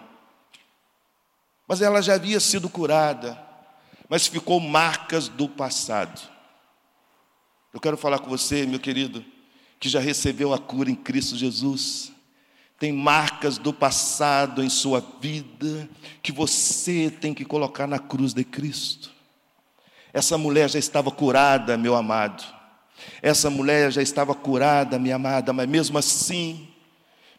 Mas 1.67 1.81
ela 1.81 2.03
já 2.03 2.15
havia 2.15 2.39
sido 2.41 2.69
curada, 2.69 3.41
mas 4.09 4.27
ficou 4.27 4.61
marcas 4.61 5.29
do 5.29 5.49
passado. 5.49 6.21
Eu 7.73 7.81
quero 7.81 7.97
falar 7.97 8.19
com 8.19 8.29
você, 8.29 8.67
meu 8.67 8.79
querido, 8.79 9.25
que 9.81 9.89
já 9.89 10.01
recebeu 10.01 10.53
a 10.53 10.59
cura 10.59 10.91
em 10.91 10.95
Cristo 10.95 11.37
Jesus. 11.37 12.14
Tem 12.85 12.93
marcas 12.93 13.57
do 13.57 13.73
passado 13.73 14.63
em 14.63 14.69
sua 14.69 15.03
vida 15.19 15.89
que 16.23 16.31
você 16.31 17.11
tem 17.11 17.33
que 17.33 17.43
colocar 17.43 17.87
na 17.87 17.99
cruz 17.99 18.35
de 18.35 18.45
Cristo. 18.45 19.11
Essa 20.13 20.37
mulher 20.37 20.69
já 20.69 20.79
estava 20.79 21.11
curada, 21.11 21.79
meu 21.79 21.95
amado. 21.95 22.45
Essa 23.23 23.49
mulher 23.49 23.91
já 23.91 24.03
estava 24.03 24.35
curada, 24.35 24.99
minha 24.99 25.17
amada, 25.17 25.51
mas 25.51 25.67
mesmo 25.67 25.97
assim, 25.97 26.69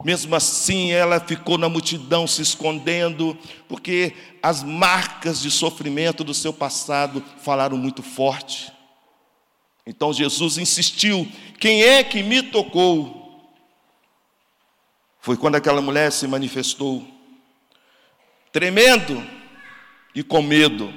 mesmo 0.04 0.36
assim 0.36 0.90
ela 0.92 1.20
ficou 1.20 1.60
na 1.60 1.70
multidão 1.70 2.26
se 2.26 2.42
escondendo, 2.42 3.38
porque 3.70 4.16
as 4.42 4.64
marcas 4.64 5.40
de 5.40 5.52
sofrimento 5.52 6.24
do 6.24 6.34
seu 6.34 6.52
passado 6.52 7.24
falaram 7.38 7.78
muito 7.78 8.02
forte. 8.02 8.74
Então 9.86 10.12
Jesus 10.12 10.58
insistiu: 10.58 11.32
quem 11.60 11.84
é 11.84 12.04
que 12.04 12.24
me 12.24 12.42
tocou? 12.42 13.25
Foi 15.26 15.36
quando 15.36 15.56
aquela 15.56 15.82
mulher 15.82 16.12
se 16.12 16.28
manifestou, 16.28 17.04
tremendo 18.52 19.28
e 20.14 20.22
com 20.22 20.40
medo. 20.40 20.94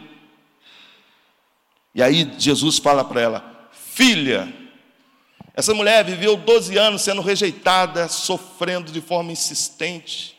E 1.94 2.02
aí 2.02 2.30
Jesus 2.38 2.76
fala 2.76 3.02
para 3.02 3.22
ela: 3.22 3.70
Filha, 3.72 4.52
essa 5.54 5.72
mulher 5.72 6.04
viveu 6.04 6.36
12 6.36 6.76
anos 6.76 7.00
sendo 7.00 7.22
rejeitada, 7.22 8.06
sofrendo 8.06 8.92
de 8.92 9.00
forma 9.00 9.32
insistente. 9.32 10.38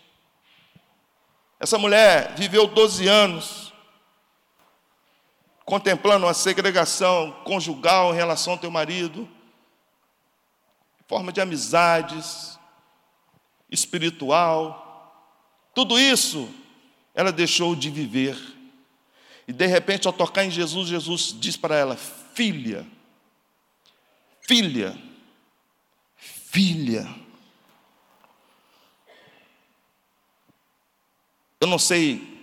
Essa 1.60 1.80
mulher 1.80 2.36
viveu 2.38 2.67
12 2.67 3.08
anos 3.08 3.73
contemplando 5.65 6.28
uma 6.28 6.36
segregação 6.36 7.32
conjugal 7.43 8.13
em 8.13 8.17
relação 8.17 8.54
ao 8.54 8.60
teu 8.60 8.69
marido, 8.69 9.28
forma 11.08 11.32
de 11.32 11.41
amizades, 11.41 12.59
espiritual. 13.72 14.86
Tudo 15.74 16.00
isso 16.00 16.50
ela 17.14 17.32
deixou 17.32 17.76
de 17.76 17.90
viver. 17.90 18.38
E 19.48 19.54
de 19.54 19.66
repente, 19.66 20.08
ao 20.08 20.14
tocar 20.14 20.46
em 20.46 20.52
Jesus, 20.52 20.88
Jesus 20.88 21.36
diz 21.40 21.58
para 21.58 21.76
ela: 21.76 21.96
Filha, 21.96 22.86
filha, 24.42 24.98
filha. 26.16 27.08
Eu 31.60 31.68
não 31.68 31.78
sei 31.78 32.40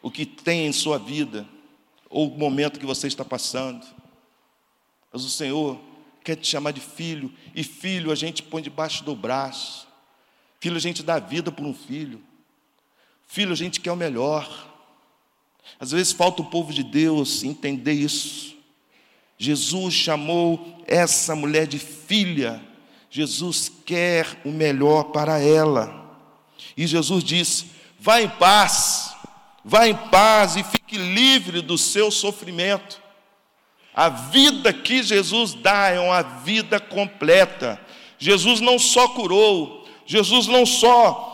o 0.00 0.10
que 0.10 0.24
tem 0.24 0.66
em 0.66 0.72
sua 0.72 0.98
vida, 0.98 1.46
ou 2.08 2.28
o 2.28 2.38
momento 2.38 2.80
que 2.80 2.86
você 2.86 3.06
está 3.06 3.24
passando, 3.24 3.86
mas 5.12 5.24
o 5.24 5.30
Senhor 5.30 5.78
quer 6.24 6.36
te 6.36 6.46
chamar 6.46 6.72
de 6.72 6.80
filho, 6.80 7.32
e 7.54 7.62
filho 7.62 8.10
a 8.10 8.14
gente 8.14 8.42
põe 8.42 8.62
debaixo 8.62 9.04
do 9.04 9.14
braço, 9.14 9.86
filho 10.62 10.76
a 10.76 10.80
gente 10.80 11.02
dá 11.02 11.18
vida 11.18 11.50
por 11.50 11.66
um 11.66 11.74
filho, 11.74 12.22
filho 13.26 13.50
a 13.50 13.56
gente 13.56 13.80
quer 13.80 13.90
o 13.90 13.96
melhor. 13.96 14.48
Às 15.80 15.90
vezes 15.90 16.12
falta 16.12 16.40
o 16.40 16.44
povo 16.44 16.72
de 16.72 16.84
Deus 16.84 17.42
entender 17.42 17.94
isso. 17.94 18.54
Jesus 19.36 19.92
chamou 19.92 20.84
essa 20.86 21.34
mulher 21.34 21.66
de 21.66 21.80
filha. 21.80 22.62
Jesus 23.10 23.72
quer 23.84 24.40
o 24.44 24.52
melhor 24.52 25.06
para 25.06 25.40
ela. 25.40 26.16
E 26.76 26.86
Jesus 26.86 27.24
disse: 27.24 27.66
vá 27.98 28.22
em 28.22 28.28
paz, 28.28 29.16
vá 29.64 29.88
em 29.88 29.96
paz 29.96 30.54
e 30.54 30.62
fique 30.62 30.96
livre 30.96 31.60
do 31.60 31.76
seu 31.76 32.08
sofrimento. 32.08 33.02
A 33.92 34.08
vida 34.08 34.72
que 34.72 35.02
Jesus 35.02 35.54
dá 35.54 35.88
é 35.88 35.98
uma 35.98 36.22
vida 36.22 36.78
completa. 36.78 37.80
Jesus 38.16 38.60
não 38.60 38.78
só 38.78 39.08
curou, 39.08 39.81
Jesus 40.06 40.46
não 40.46 40.66
só 40.66 41.32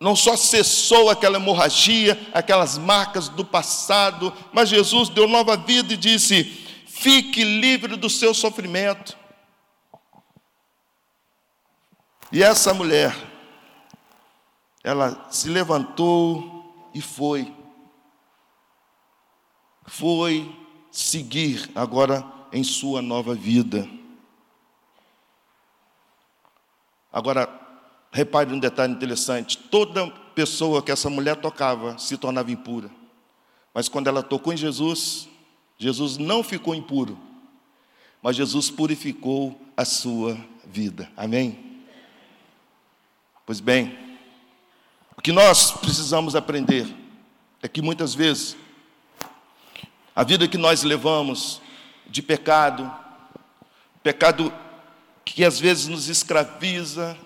não 0.00 0.14
só 0.14 0.36
cessou 0.36 1.08
aquela 1.08 1.38
hemorragia, 1.38 2.28
aquelas 2.34 2.76
marcas 2.76 3.28
do 3.28 3.44
passado, 3.44 4.32
mas 4.52 4.68
Jesus 4.68 5.08
deu 5.08 5.26
nova 5.26 5.56
vida 5.56 5.94
e 5.94 5.96
disse: 5.96 6.44
Fique 6.86 7.42
livre 7.42 7.96
do 7.96 8.10
seu 8.10 8.34
sofrimento. 8.34 9.16
E 12.30 12.42
essa 12.42 12.74
mulher, 12.74 13.16
ela 14.82 15.26
se 15.30 15.48
levantou 15.48 16.90
e 16.92 17.00
foi. 17.00 17.54
Foi 19.86 20.54
seguir 20.90 21.70
agora 21.74 22.24
em 22.52 22.62
sua 22.62 23.00
nova 23.00 23.34
vida. 23.34 23.88
Agora, 27.14 27.48
repare 28.10 28.52
um 28.52 28.58
detalhe 28.58 28.92
interessante: 28.92 29.56
toda 29.56 30.10
pessoa 30.34 30.82
que 30.82 30.90
essa 30.90 31.08
mulher 31.08 31.36
tocava 31.36 31.96
se 31.96 32.18
tornava 32.18 32.50
impura. 32.50 32.90
Mas 33.72 33.88
quando 33.88 34.08
ela 34.08 34.20
tocou 34.20 34.52
em 34.52 34.56
Jesus, 34.56 35.28
Jesus 35.78 36.18
não 36.18 36.42
ficou 36.42 36.74
impuro, 36.74 37.16
mas 38.20 38.34
Jesus 38.34 38.68
purificou 38.68 39.60
a 39.76 39.84
sua 39.84 40.36
vida. 40.66 41.08
Amém? 41.16 41.82
Pois 43.46 43.60
bem, 43.60 43.96
o 45.16 45.22
que 45.22 45.30
nós 45.30 45.70
precisamos 45.70 46.34
aprender 46.34 46.92
é 47.62 47.68
que 47.68 47.80
muitas 47.80 48.12
vezes 48.12 48.56
a 50.16 50.24
vida 50.24 50.48
que 50.48 50.58
nós 50.58 50.82
levamos 50.82 51.60
de 52.06 52.22
pecado, 52.22 52.92
pecado 54.02 54.52
que 55.24 55.44
às 55.44 55.58
vezes 55.58 55.86
nos 55.86 56.08
escraviza, 56.08 57.16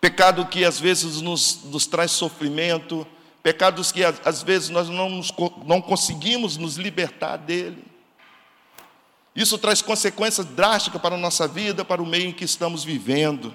pecado 0.00 0.46
que 0.46 0.64
às 0.64 0.80
vezes 0.80 1.20
nos, 1.20 1.62
nos 1.64 1.86
traz 1.86 2.10
sofrimento, 2.10 3.06
pecados 3.42 3.92
que 3.92 4.02
às 4.04 4.42
vezes 4.42 4.68
nós 4.68 4.88
não, 4.88 5.08
nos, 5.08 5.32
não 5.64 5.80
conseguimos 5.80 6.56
nos 6.56 6.76
libertar 6.76 7.36
dele. 7.36 7.84
Isso 9.34 9.56
traz 9.56 9.80
consequências 9.80 10.44
drásticas 10.44 11.00
para 11.00 11.14
a 11.14 11.18
nossa 11.18 11.48
vida, 11.48 11.84
para 11.84 12.02
o 12.02 12.06
meio 12.06 12.28
em 12.28 12.32
que 12.32 12.44
estamos 12.44 12.84
vivendo. 12.84 13.54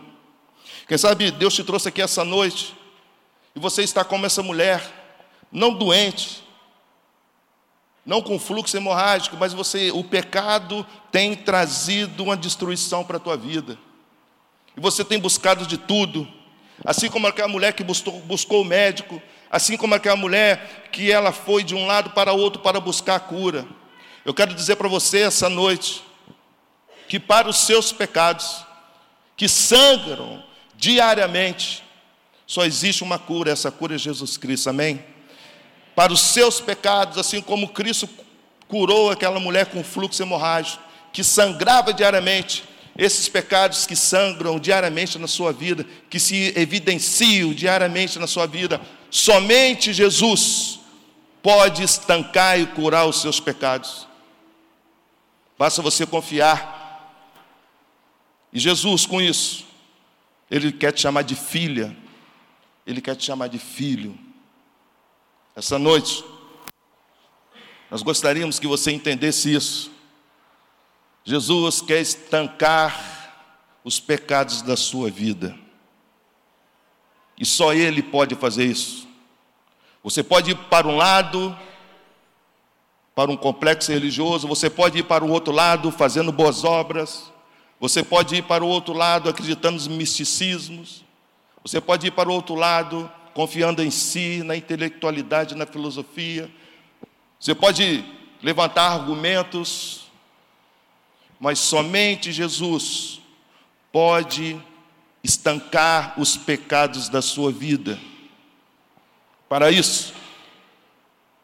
Quem 0.87 0.97
sabe 0.97 1.29
Deus 1.31 1.53
te 1.53 1.63
trouxe 1.63 1.89
aqui 1.89 2.01
essa 2.01 2.23
noite 2.23 2.75
e 3.55 3.59
você 3.59 3.83
está 3.83 4.03
como 4.03 4.25
essa 4.25 4.41
mulher, 4.41 4.81
não 5.51 5.73
doente, 5.73 6.46
não 8.07 8.21
com 8.21 8.39
fluxo 8.39 8.77
hemorrágico, 8.77 9.35
mas 9.37 9.51
você, 9.51 9.91
o 9.91 10.01
pecado 10.01 10.87
tem 11.11 11.35
trazido 11.35 12.23
uma 12.23 12.37
destruição 12.37 13.03
para 13.03 13.17
a 13.17 13.19
tua 13.19 13.35
vida. 13.35 13.77
E 14.77 14.79
você 14.79 15.03
tem 15.03 15.19
buscado 15.19 15.67
de 15.67 15.77
tudo, 15.77 16.25
assim 16.85 17.09
como 17.09 17.27
aquela 17.27 17.49
mulher 17.49 17.73
que 17.73 17.83
buscou, 17.83 18.13
buscou 18.21 18.61
o 18.61 18.65
médico, 18.65 19.21
assim 19.51 19.75
como 19.75 19.93
aquela 19.93 20.15
mulher 20.15 20.87
que 20.89 21.11
ela 21.11 21.33
foi 21.33 21.65
de 21.65 21.75
um 21.75 21.85
lado 21.85 22.11
para 22.11 22.31
outro 22.31 22.61
para 22.61 22.79
buscar 22.79 23.15
a 23.15 23.19
cura. 23.19 23.67
Eu 24.23 24.33
quero 24.33 24.53
dizer 24.53 24.77
para 24.77 24.87
você 24.87 25.23
essa 25.23 25.49
noite 25.49 26.01
que 27.09 27.19
para 27.19 27.49
os 27.49 27.57
seus 27.57 27.91
pecados, 27.91 28.65
que 29.35 29.49
sangram 29.49 30.41
diariamente, 30.77 31.83
só 32.45 32.63
existe 32.63 33.03
uma 33.03 33.19
cura, 33.19 33.51
essa 33.51 33.69
cura 33.69 33.95
é 33.95 33.97
Jesus 33.97 34.37
Cristo, 34.37 34.69
amém? 34.69 35.03
Para 35.97 36.13
os 36.13 36.19
seus 36.21 36.61
pecados, 36.61 37.17
assim 37.17 37.41
como 37.41 37.69
Cristo 37.69 38.07
curou 38.67 39.09
aquela 39.09 39.39
mulher 39.39 39.65
com 39.65 39.83
fluxo 39.83 40.21
hemorrágico, 40.21 40.83
que 41.11 41.23
sangrava 41.23 41.91
diariamente, 41.91 42.63
esses 42.95 43.27
pecados 43.27 43.87
que 43.87 43.95
sangram 43.95 44.59
diariamente 44.59 45.17
na 45.17 45.25
sua 45.25 45.51
vida, 45.51 45.83
que 46.07 46.19
se 46.19 46.53
evidenciam 46.55 47.51
diariamente 47.51 48.19
na 48.19 48.27
sua 48.27 48.45
vida, 48.45 48.79
somente 49.09 49.91
Jesus 49.91 50.81
pode 51.41 51.81
estancar 51.81 52.59
e 52.59 52.67
curar 52.67 53.07
os 53.07 53.19
seus 53.19 53.39
pecados. 53.39 54.07
Basta 55.57 55.81
você 55.81 56.05
confiar. 56.05 57.25
E 58.53 58.59
Jesus, 58.59 59.03
com 59.07 59.19
isso, 59.19 59.65
Ele 60.51 60.71
quer 60.71 60.91
te 60.91 61.01
chamar 61.01 61.23
de 61.23 61.33
filha, 61.33 61.97
Ele 62.85 63.01
quer 63.01 63.15
te 63.15 63.25
chamar 63.25 63.47
de 63.47 63.57
filho. 63.57 64.26
Essa 65.57 65.79
noite, 65.79 66.23
nós 67.89 68.03
gostaríamos 68.03 68.59
que 68.59 68.67
você 68.67 68.91
entendesse 68.91 69.55
isso. 69.55 69.91
Jesus 71.25 71.81
quer 71.81 71.99
estancar 71.99 73.33
os 73.83 73.99
pecados 73.99 74.61
da 74.61 74.77
sua 74.77 75.09
vida. 75.09 75.57
E 77.35 77.43
só 77.43 77.73
Ele 77.73 78.03
pode 78.03 78.35
fazer 78.35 78.65
isso. 78.65 79.07
Você 80.03 80.21
pode 80.21 80.51
ir 80.51 80.55
para 80.69 80.87
um 80.87 80.95
lado, 80.95 81.57
para 83.15 83.31
um 83.31 83.35
complexo 83.35 83.91
religioso, 83.91 84.47
você 84.47 84.69
pode 84.69 84.99
ir 84.99 85.05
para 85.05 85.25
o 85.25 85.31
outro 85.31 85.51
lado 85.51 85.91
fazendo 85.91 86.31
boas 86.31 86.63
obras, 86.63 87.33
você 87.79 88.03
pode 88.03 88.35
ir 88.35 88.43
para 88.43 88.63
o 88.63 88.67
outro 88.67 88.93
lado 88.93 89.27
acreditando 89.27 89.73
nos 89.73 89.87
misticismos, 89.87 91.03
você 91.63 91.81
pode 91.81 92.05
ir 92.05 92.11
para 92.11 92.29
o 92.29 92.33
outro 92.33 92.53
lado 92.53 93.11
confiando 93.37 93.83
em 93.83 93.91
si, 93.91 94.41
na 94.43 94.57
intelectualidade, 94.57 95.53
na 95.53 95.65
filosofia, 95.65 96.49
você 97.39 97.53
pode 97.53 98.03
levantar 98.41 98.93
argumentos 98.93 100.07
mas 101.39 101.59
somente 101.59 102.31
Jesus 102.31 103.21
pode 103.91 104.59
estancar 105.23 106.19
os 106.19 106.35
pecados 106.35 107.09
da 107.09 107.21
sua 107.21 107.51
vida. 107.51 107.99
Para 109.47 109.71
isso, 109.71 110.13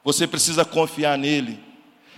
você 0.04 0.28
precisa 0.28 0.66
confiar 0.66 1.18
nele. 1.18 1.60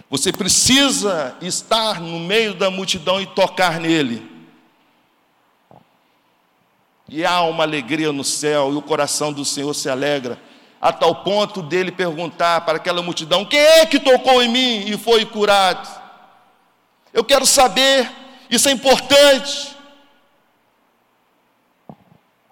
Você 0.09 0.31
precisa 0.31 1.35
estar 1.41 1.99
no 1.99 2.19
meio 2.19 2.53
da 2.53 2.69
multidão 2.69 3.19
e 3.21 3.25
tocar 3.25 3.79
nele. 3.79 4.34
E 7.07 7.23
há 7.25 7.41
uma 7.41 7.63
alegria 7.63 8.11
no 8.11 8.23
céu, 8.23 8.73
e 8.73 8.75
o 8.75 8.81
coração 8.81 9.31
do 9.31 9.45
Senhor 9.45 9.73
se 9.73 9.89
alegra, 9.89 10.41
a 10.81 10.91
tal 10.91 11.23
ponto 11.23 11.61
dele 11.61 11.91
perguntar 11.91 12.61
para 12.61 12.77
aquela 12.77 13.01
multidão: 13.01 13.45
quem 13.45 13.59
é 13.59 13.85
que 13.85 13.99
tocou 13.99 14.41
em 14.41 14.49
mim 14.49 14.89
e 14.89 14.97
foi 14.97 15.25
curado? 15.25 15.87
Eu 17.13 17.23
quero 17.23 17.45
saber, 17.45 18.11
isso 18.49 18.67
é 18.67 18.71
importante. 18.71 19.75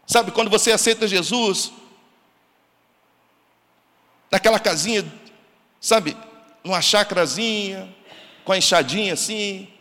Sabe, 0.05 0.31
quando 0.31 0.49
você 0.49 0.71
aceita 0.71 1.07
Jesus, 1.07 1.71
naquela 4.29 4.59
casinha, 4.59 5.03
sabe, 5.81 6.15
numa 6.63 6.81
chacrazinha, 6.81 7.93
com 8.45 8.51
a 8.51 8.57
enxadinha 8.57 9.13
assim, 9.13 9.72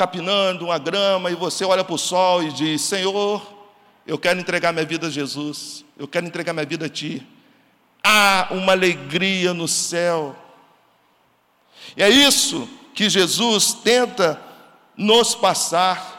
capinando 0.00 0.64
uma 0.64 0.78
grama, 0.78 1.30
e 1.30 1.34
você 1.34 1.62
olha 1.62 1.84
para 1.84 1.94
o 1.94 1.98
sol 1.98 2.42
e 2.42 2.50
diz: 2.50 2.80
Senhor, 2.80 3.42
eu 4.06 4.18
quero 4.18 4.40
entregar 4.40 4.72
minha 4.72 4.86
vida 4.86 5.08
a 5.08 5.10
Jesus, 5.10 5.84
eu 5.98 6.08
quero 6.08 6.26
entregar 6.26 6.54
minha 6.54 6.64
vida 6.64 6.86
a 6.86 6.88
Ti. 6.88 7.22
Há 8.02 8.48
uma 8.50 8.72
alegria 8.72 9.52
no 9.52 9.68
céu. 9.68 10.34
E 11.94 12.02
é 12.02 12.08
isso 12.08 12.66
que 12.94 13.10
Jesus 13.10 13.74
tenta 13.74 14.40
nos 14.96 15.34
passar. 15.34 16.18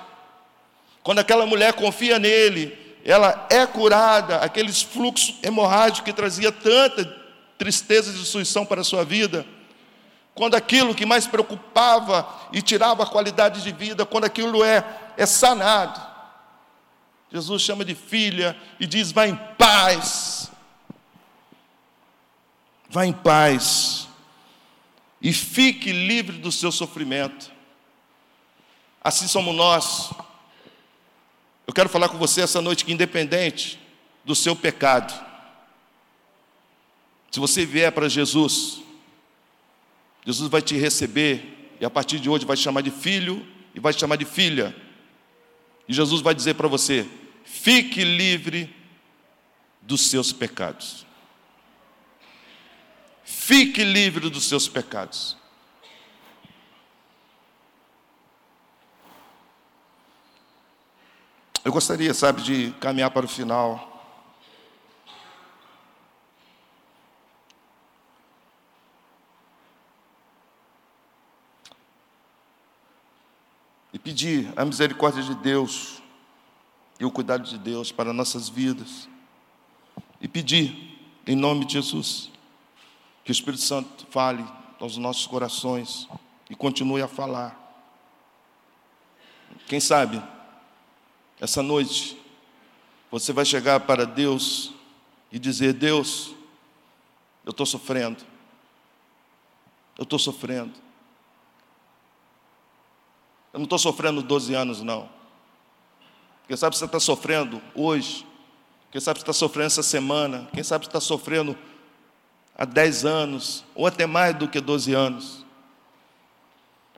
Quando 1.02 1.18
aquela 1.18 1.48
mulher 1.48 1.74
confia 1.74 2.20
nele, 2.20 2.78
ela 3.04 3.48
é 3.50 3.66
curada, 3.66 4.38
aqueles 4.38 4.84
fluxos 4.84 5.40
hemorrágicos 5.42 6.02
que 6.02 6.14
trazia 6.14 6.52
tanta 6.52 7.04
tristeza 7.58 8.12
e 8.12 8.14
destruição 8.14 8.64
para 8.64 8.82
a 8.82 8.84
sua 8.84 9.04
vida. 9.04 9.44
Quando 10.42 10.56
aquilo 10.56 10.96
que 10.96 11.06
mais 11.06 11.28
preocupava 11.28 12.28
e 12.52 12.64
tirava 12.64 13.04
a 13.04 13.06
qualidade 13.06 13.62
de 13.62 13.72
vida, 13.72 14.08
quando 14.08 14.24
aquilo 14.24 14.64
é, 14.64 14.84
é 15.16 15.24
sanado. 15.24 16.02
Jesus 17.32 17.62
chama 17.62 17.86
de 17.86 17.94
filha 17.94 18.60
e 18.80 18.88
diz: 18.88 19.12
Vá 19.12 19.28
em 19.28 19.36
paz. 19.36 20.52
Vá 22.90 23.06
em 23.06 23.14
paz 23.14 24.08
e 25.22 25.32
fique 25.32 25.92
livre 25.92 26.40
do 26.40 26.52
seu 26.52 26.72
sofrimento. 26.72 27.52
Assim 29.04 29.28
somos 29.28 29.56
nós. 29.56 30.10
Eu 31.68 31.74
quero 31.76 31.88
falar 31.88 32.10
com 32.10 32.18
você 32.18 32.42
essa 32.42 32.60
noite 32.64 32.84
que, 32.84 32.92
independente 32.92 33.80
do 34.26 34.34
seu 34.34 34.56
pecado, 34.56 35.14
se 37.30 37.40
você 37.40 37.64
vier 37.64 37.92
para 37.92 38.10
Jesus, 38.10 38.82
Jesus 40.26 40.50
vai 40.50 40.62
te 40.62 40.76
receber 40.78 41.76
e 41.80 41.86
a 41.86 41.90
partir 41.90 42.20
de 42.20 42.30
hoje 42.30 42.46
vai 42.46 42.56
te 42.56 42.62
chamar 42.62 42.82
de 42.82 42.92
filho 42.92 43.46
e 43.74 43.80
vai 43.80 43.94
te 43.94 44.00
chamar 44.00 44.16
de 44.16 44.26
filha. 44.26 44.76
E 45.88 45.94
Jesus 45.94 46.22
vai 46.22 46.36
dizer 46.36 46.54
para 46.54 46.68
você: 46.68 47.08
fique 47.44 48.04
livre 48.04 48.74
dos 49.82 50.08
seus 50.08 50.32
pecados. 50.32 51.06
Fique 53.24 53.84
livre 53.84 54.30
dos 54.30 54.46
seus 54.46 54.68
pecados. 54.68 55.38
Eu 61.64 61.72
gostaria, 61.72 62.14
sabe, 62.14 62.42
de 62.42 62.72
caminhar 62.80 63.12
para 63.12 63.26
o 63.26 63.30
final. 63.30 63.91
Pedir 74.04 74.52
a 74.56 74.66
misericórdia 74.66 75.22
de 75.24 75.36
Deus 75.36 76.02
e 77.00 77.06
o 77.06 77.12
cuidado 77.12 77.44
de 77.48 77.58
Deus 77.58 77.92
para 77.92 78.14
nossas 78.14 78.50
vidas. 78.50 79.08
E 80.20 80.28
pedir, 80.28 81.00
em 81.26 81.36
nome 81.36 81.66
de 81.66 81.74
Jesus, 81.74 82.30
que 83.24 83.32
o 83.32 83.34
Espírito 83.34 83.64
Santo 83.64 84.06
fale 84.10 84.46
aos 84.80 84.98
nossos 84.98 85.26
corações 85.28 86.08
e 86.50 86.56
continue 86.56 87.02
a 87.02 87.08
falar. 87.08 87.58
Quem 89.68 89.80
sabe, 89.80 90.22
essa 91.40 91.64
noite, 91.64 92.18
você 93.10 93.34
vai 93.34 93.46
chegar 93.46 93.80
para 93.82 94.06
Deus 94.06 94.74
e 95.32 95.40
dizer: 95.40 95.74
Deus, 95.74 96.36
eu 97.46 97.52
estou 97.52 97.66
sofrendo. 97.66 98.24
Eu 99.98 100.04
estou 100.04 100.20
sofrendo. 100.20 100.74
Eu 103.54 103.60
não 103.60 103.66
estou 103.66 103.80
sofrendo 103.80 104.22
12 104.22 104.54
anos, 104.54 104.82
não. 104.82 105.10
Quem 106.48 106.56
sabe 106.58 106.76
você 106.76 106.86
está 106.86 107.00
sofrendo 107.00 107.62
hoje. 107.76 108.26
Quem 108.92 109.00
sabe 109.00 109.20
você 109.20 109.24
está 109.24 109.34
sofrendo 109.34 109.68
essa 109.68 109.84
semana. 109.84 110.50
Quem 110.54 110.64
sabe 110.64 110.86
você 110.86 110.90
está 110.90 111.02
sofrendo 111.02 111.58
há 112.58 112.66
10 112.66 113.06
anos, 113.06 113.64
ou 113.74 113.88
até 113.88 114.06
mais 114.06 114.36
do 114.36 114.48
que 114.48 114.60
12 114.60 114.94
anos. 114.94 115.46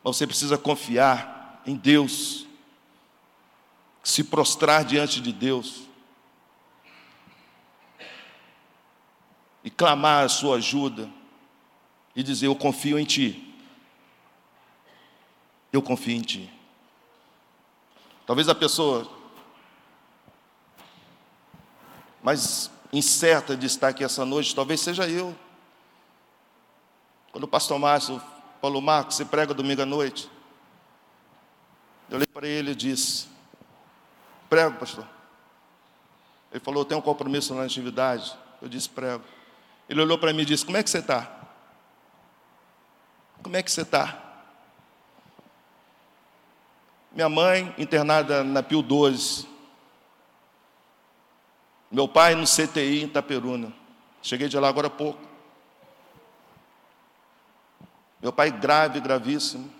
Mas 0.03 0.17
você 0.17 0.27
precisa 0.27 0.57
confiar 0.57 1.61
em 1.65 1.75
Deus. 1.75 2.47
se 4.03 4.23
prostrar 4.23 4.83
diante 4.83 5.21
de 5.21 5.31
Deus 5.31 5.83
e 9.63 9.69
clamar 9.69 10.25
a 10.25 10.29
sua 10.29 10.57
ajuda 10.57 11.09
e 12.15 12.21
dizer: 12.21 12.47
Eu 12.47 12.55
confio 12.55 12.99
em 12.99 13.05
Ti. 13.05 13.52
Eu 15.73 15.81
confio 15.81 16.15
em 16.15 16.21
Ti. 16.21 16.53
Talvez 18.27 18.47
a 18.47 18.53
pessoa 18.53 19.09
mais 22.21 22.69
incerta 22.93 23.57
de 23.57 23.65
estar 23.65 23.87
aqui 23.87 24.03
essa 24.03 24.23
noite, 24.23 24.55
talvez 24.55 24.79
seja 24.79 25.09
eu. 25.09 25.35
Quando 27.31 27.45
o 27.45 27.47
pastor 27.47 27.79
Márcio 27.79 28.21
falou, 28.61 28.79
Marcos, 28.81 29.15
você 29.15 29.25
prega 29.25 29.53
domingo 29.53 29.81
à 29.81 29.85
noite. 29.85 30.29
Eu 32.07 32.17
olhei 32.17 32.27
para 32.27 32.47
ele 32.47 32.71
e 32.71 32.75
disse, 32.75 33.27
prego, 34.47 34.77
pastor. 34.77 35.07
Ele 36.51 36.59
falou, 36.59 36.85
tem 36.85 36.95
um 36.95 37.01
compromisso 37.01 37.55
na 37.55 37.63
atividade. 37.63 38.37
Eu 38.61 38.69
disse, 38.69 38.87
prego. 38.87 39.23
Ele 39.89 39.99
olhou 39.99 40.19
para 40.19 40.31
mim 40.31 40.43
e 40.43 40.45
disse, 40.45 40.63
como 40.63 40.77
é 40.77 40.83
que 40.83 40.89
você 40.89 40.99
está? 40.99 41.49
Como 43.41 43.57
é 43.57 43.63
que 43.63 43.71
você 43.71 43.81
está? 43.81 44.22
Minha 47.13 47.29
mãe, 47.29 47.73
internada 47.77 48.43
na 48.43 48.63
Pio 48.63 48.81
12. 48.81 49.47
Meu 51.91 52.07
pai 52.07 52.33
no 52.33 52.43
CTI 52.43 53.01
em 53.01 53.05
Itaperuna. 53.05 53.71
Cheguei 54.19 54.47
de 54.49 54.57
lá 54.57 54.67
agora 54.67 54.87
há 54.87 54.89
pouco. 54.89 55.21
Meu 58.19 58.33
pai 58.33 58.49
grave, 58.49 58.99
gravíssimo. 58.99 59.71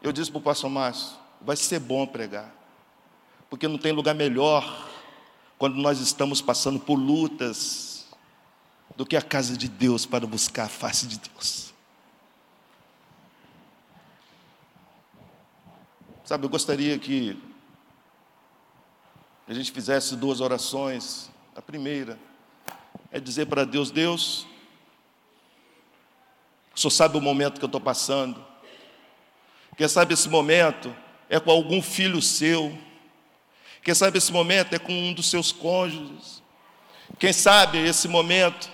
Eu 0.00 0.12
disse 0.12 0.30
para 0.30 0.38
o 0.38 0.42
pastor 0.42 0.70
Márcio, 0.70 1.16
vai 1.40 1.56
ser 1.56 1.80
bom 1.80 2.06
pregar. 2.06 2.54
Porque 3.48 3.66
não 3.66 3.78
tem 3.78 3.90
lugar 3.90 4.14
melhor 4.14 4.88
quando 5.58 5.74
nós 5.74 5.98
estamos 5.98 6.40
passando 6.40 6.78
por 6.78 6.94
lutas 6.94 8.06
do 8.94 9.04
que 9.04 9.16
a 9.16 9.22
casa 9.22 9.56
de 9.56 9.68
Deus 9.68 10.06
para 10.06 10.24
buscar 10.24 10.66
a 10.66 10.68
face 10.68 11.08
de 11.08 11.18
Deus. 11.18 11.69
Sabe, 16.30 16.46
eu 16.46 16.48
gostaria 16.48 16.96
que 16.96 17.36
a 19.48 19.52
gente 19.52 19.72
fizesse 19.72 20.14
duas 20.14 20.40
orações. 20.40 21.28
A 21.56 21.60
primeira 21.60 22.16
é 23.10 23.18
dizer 23.18 23.46
para 23.46 23.64
Deus: 23.64 23.90
Deus, 23.90 24.46
Senhor 26.72 26.90
sabe 26.92 27.18
o 27.18 27.20
momento 27.20 27.58
que 27.58 27.64
eu 27.64 27.66
estou 27.66 27.80
passando. 27.80 28.40
Quem 29.76 29.88
sabe 29.88 30.14
esse 30.14 30.28
momento 30.28 30.94
é 31.28 31.40
com 31.40 31.50
algum 31.50 31.82
filho 31.82 32.22
seu. 32.22 32.78
Quem 33.82 33.92
sabe 33.92 34.18
esse 34.18 34.30
momento 34.30 34.72
é 34.72 34.78
com 34.78 34.92
um 34.92 35.12
dos 35.12 35.28
seus 35.28 35.50
cônjuges. 35.50 36.44
Quem 37.18 37.32
sabe 37.32 37.78
esse 37.78 38.06
momento 38.06 38.70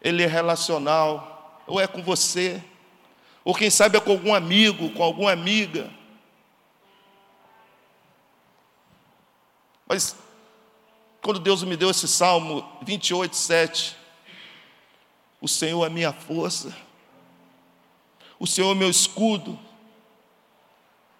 ele 0.00 0.22
é 0.22 0.28
relacional, 0.28 1.60
ou 1.66 1.80
é 1.80 1.88
com 1.88 2.04
você, 2.04 2.62
ou 3.44 3.52
quem 3.52 3.68
sabe 3.68 3.98
é 3.98 4.00
com 4.00 4.12
algum 4.12 4.32
amigo, 4.32 4.90
com 4.90 5.02
alguma 5.02 5.32
amiga. 5.32 5.90
Mas 9.86 10.16
quando 11.22 11.38
Deus 11.40 11.62
me 11.62 11.76
deu 11.76 11.90
esse 11.90 12.08
salmo 12.08 12.68
28, 12.82 13.34
7, 13.34 13.96
o 15.40 15.48
Senhor 15.48 15.84
é 15.84 15.88
minha 15.88 16.12
força, 16.12 16.76
o 18.38 18.46
Senhor 18.46 18.72
é 18.72 18.74
meu 18.74 18.90
escudo, 18.90 19.58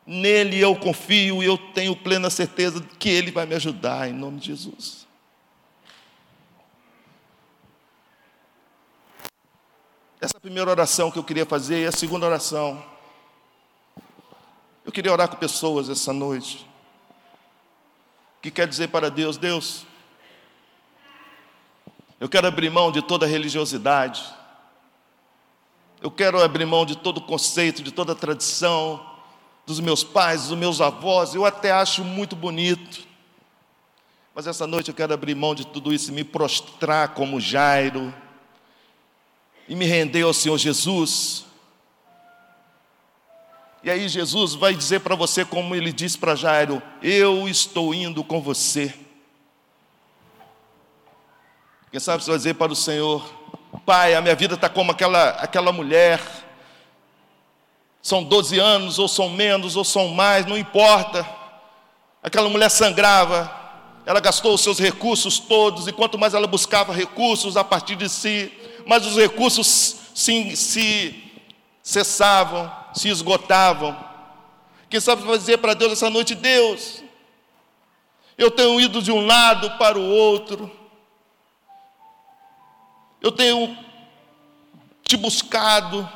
nele 0.06 0.60
eu 0.60 0.76
confio 0.76 1.42
e 1.42 1.46
eu 1.46 1.56
tenho 1.56 1.96
plena 1.96 2.30
certeza 2.30 2.80
de 2.80 2.88
que 2.96 3.08
Ele 3.08 3.30
vai 3.30 3.46
me 3.46 3.54
ajudar, 3.54 4.08
em 4.08 4.12
nome 4.12 4.40
de 4.40 4.46
Jesus. 4.46 5.06
Essa 10.20 10.36
é 10.36 10.38
a 10.38 10.40
primeira 10.40 10.70
oração 10.70 11.10
que 11.10 11.18
eu 11.18 11.24
queria 11.24 11.46
fazer, 11.46 11.82
e 11.82 11.86
a 11.86 11.92
segunda 11.92 12.26
oração. 12.26 12.82
Eu 14.84 14.92
queria 14.92 15.12
orar 15.12 15.28
com 15.28 15.36
pessoas 15.36 15.88
essa 15.88 16.12
noite, 16.12 16.66
que 18.46 18.50
quer 18.52 18.68
dizer 18.68 18.88
para 18.88 19.10
Deus: 19.10 19.36
Deus, 19.36 19.84
eu 22.20 22.28
quero 22.28 22.46
abrir 22.46 22.70
mão 22.70 22.92
de 22.92 23.02
toda 23.02 23.26
religiosidade. 23.26 24.24
Eu 26.00 26.10
quero 26.12 26.40
abrir 26.40 26.64
mão 26.64 26.86
de 26.86 26.96
todo 26.96 27.20
conceito, 27.20 27.82
de 27.82 27.90
toda 27.90 28.14
tradição, 28.14 29.04
dos 29.66 29.80
meus 29.80 30.04
pais, 30.04 30.46
dos 30.46 30.56
meus 30.56 30.80
avós. 30.80 31.34
Eu 31.34 31.44
até 31.44 31.72
acho 31.72 32.04
muito 32.04 32.36
bonito. 32.36 33.04
Mas 34.32 34.46
essa 34.46 34.66
noite 34.66 34.90
eu 34.90 34.94
quero 34.94 35.12
abrir 35.12 35.34
mão 35.34 35.54
de 35.54 35.66
tudo 35.66 35.92
isso 35.92 36.10
e 36.12 36.14
me 36.14 36.22
prostrar 36.22 37.14
como 37.14 37.40
Jairo 37.40 38.14
e 39.66 39.74
me 39.74 39.86
render 39.86 40.22
ao 40.22 40.34
Senhor 40.34 40.58
Jesus. 40.58 41.46
E 43.86 43.90
aí 43.90 44.08
Jesus 44.08 44.52
vai 44.52 44.74
dizer 44.74 44.98
para 44.98 45.14
você, 45.14 45.44
como 45.44 45.72
ele 45.72 45.92
disse 45.92 46.18
para 46.18 46.34
Jairo: 46.34 46.82
Eu 47.00 47.48
estou 47.48 47.94
indo 47.94 48.24
com 48.24 48.40
você. 48.40 48.92
Quem 51.92 52.00
sabe 52.00 52.20
você 52.20 52.30
vai 52.30 52.36
dizer 52.36 52.54
para 52.54 52.72
o 52.72 52.74
Senhor: 52.74 53.24
Pai, 53.86 54.16
a 54.16 54.20
minha 54.20 54.34
vida 54.34 54.56
está 54.56 54.68
como 54.68 54.90
aquela, 54.90 55.28
aquela 55.36 55.70
mulher. 55.70 56.20
São 58.02 58.24
12 58.24 58.58
anos, 58.58 58.98
ou 58.98 59.06
são 59.06 59.28
menos, 59.28 59.76
ou 59.76 59.84
são 59.84 60.08
mais, 60.08 60.44
não 60.46 60.58
importa. 60.58 61.24
Aquela 62.20 62.48
mulher 62.48 62.70
sangrava, 62.70 63.48
ela 64.04 64.18
gastou 64.18 64.54
os 64.54 64.62
seus 64.62 64.80
recursos 64.80 65.38
todos, 65.38 65.86
e 65.86 65.92
quanto 65.92 66.18
mais 66.18 66.34
ela 66.34 66.48
buscava 66.48 66.92
recursos 66.92 67.56
a 67.56 67.62
partir 67.62 67.94
de 67.94 68.08
si, 68.08 68.52
mais 68.84 69.06
os 69.06 69.16
recursos 69.16 69.96
se, 70.12 70.56
se 70.56 71.22
cessavam, 71.84 72.68
se 72.96 73.08
esgotavam. 73.10 73.94
Quem 74.88 74.98
sabe 74.98 75.22
dizer 75.36 75.58
para 75.58 75.74
Deus 75.74 75.92
essa 75.92 76.08
noite: 76.08 76.34
Deus, 76.34 77.02
eu 78.38 78.50
tenho 78.50 78.80
ido 78.80 79.02
de 79.02 79.12
um 79.12 79.24
lado 79.24 79.70
para 79.78 79.98
o 79.98 80.08
outro, 80.08 80.70
eu 83.20 83.30
tenho 83.30 83.76
te 85.02 85.16
buscado, 85.16 86.08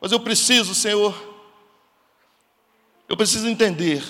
mas 0.00 0.12
eu 0.12 0.20
preciso, 0.20 0.74
Senhor, 0.74 1.14
eu 3.08 3.16
preciso 3.16 3.48
entender 3.48 4.04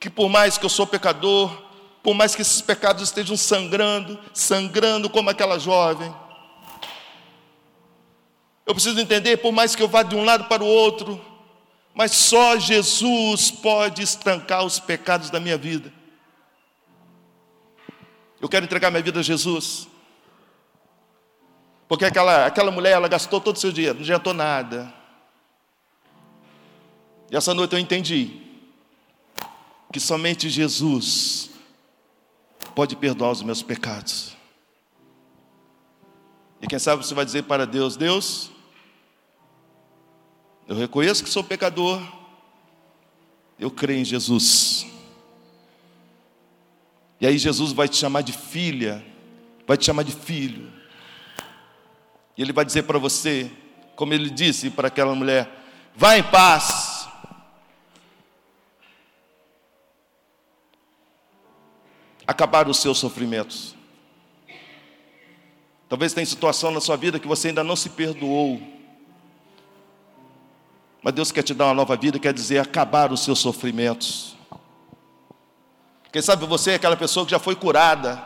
que 0.00 0.10
por 0.10 0.28
mais 0.28 0.58
que 0.58 0.66
eu 0.66 0.70
sou 0.70 0.86
pecador, 0.86 1.50
por 2.02 2.14
mais 2.14 2.34
que 2.34 2.42
esses 2.42 2.60
pecados 2.60 3.04
estejam 3.04 3.36
sangrando, 3.36 4.18
sangrando 4.34 5.08
como 5.08 5.30
aquela 5.30 5.58
jovem, 5.58 6.14
eu 8.66 8.74
preciso 8.74 8.98
entender, 8.98 9.36
por 9.38 9.52
mais 9.52 9.74
que 9.76 9.82
eu 9.82 9.88
vá 9.88 10.02
de 10.02 10.14
um 10.14 10.24
lado 10.24 10.44
para 10.44 10.62
o 10.62 10.66
outro, 10.66 11.20
mas 11.94 12.12
só 12.12 12.58
Jesus 12.58 13.50
pode 13.50 14.02
estancar 14.02 14.64
os 14.64 14.80
pecados 14.80 15.30
da 15.30 15.38
minha 15.38 15.56
vida. 15.56 15.92
Eu 18.40 18.48
quero 18.48 18.64
entregar 18.64 18.90
minha 18.90 19.02
vida 19.02 19.20
a 19.20 19.22
Jesus. 19.22 19.88
Porque 21.86 22.04
aquela, 22.04 22.46
aquela 22.46 22.70
mulher, 22.70 22.92
ela 22.92 23.08
gastou 23.08 23.40
todo 23.40 23.56
o 23.56 23.58
seu 23.58 23.70
dinheiro, 23.70 23.96
não 23.96 24.02
adiantou 24.02 24.34
nada. 24.34 24.92
E 27.30 27.36
essa 27.36 27.54
noite 27.54 27.74
eu 27.74 27.78
entendi 27.78 28.42
que 29.92 30.00
somente 30.00 30.48
Jesus 30.48 31.50
pode 32.74 32.96
perdoar 32.96 33.30
os 33.30 33.42
meus 33.42 33.62
pecados. 33.62 34.34
E 36.60 36.66
quem 36.66 36.78
sabe 36.78 37.04
você 37.04 37.14
vai 37.14 37.24
dizer 37.24 37.44
para 37.44 37.66
Deus: 37.66 37.96
Deus, 37.96 38.50
eu 40.66 40.76
reconheço 40.76 41.22
que 41.22 41.30
sou 41.30 41.44
pecador, 41.44 42.02
eu 43.58 43.70
creio 43.70 44.00
em 44.00 44.04
Jesus. 44.04 44.86
E 47.20 47.26
aí 47.26 47.38
Jesus 47.38 47.72
vai 47.72 47.88
te 47.88 47.96
chamar 47.96 48.22
de 48.22 48.32
filha, 48.32 49.04
vai 49.66 49.76
te 49.76 49.84
chamar 49.84 50.02
de 50.02 50.12
filho. 50.12 50.72
E 52.36 52.42
ele 52.42 52.52
vai 52.52 52.64
dizer 52.64 52.82
para 52.82 52.98
você, 52.98 53.50
como 53.94 54.12
ele 54.12 54.30
disse 54.30 54.70
para 54.70 54.88
aquela 54.88 55.14
mulher: 55.14 55.48
vá 55.94 56.18
em 56.18 56.22
paz. 56.22 57.08
Acabar 62.26 62.68
os 62.68 62.78
seus 62.78 62.98
sofrimentos. 62.98 63.76
Talvez 65.88 66.14
tenha 66.14 66.26
situação 66.26 66.70
na 66.70 66.80
sua 66.80 66.96
vida 66.96 67.20
que 67.20 67.28
você 67.28 67.48
ainda 67.48 67.62
não 67.62 67.76
se 67.76 67.90
perdoou. 67.90 68.73
Mas 71.04 71.12
Deus 71.12 71.30
quer 71.30 71.42
te 71.42 71.52
dar 71.52 71.66
uma 71.66 71.74
nova 71.74 71.98
vida, 71.98 72.18
quer 72.18 72.32
dizer 72.32 72.58
acabar 72.58 73.12
os 73.12 73.22
seus 73.22 73.38
sofrimentos. 73.38 74.34
Quem 76.10 76.22
sabe 76.22 76.46
você 76.46 76.70
é 76.70 76.74
aquela 76.76 76.96
pessoa 76.96 77.26
que 77.26 77.32
já 77.32 77.38
foi 77.38 77.54
curada. 77.54 78.24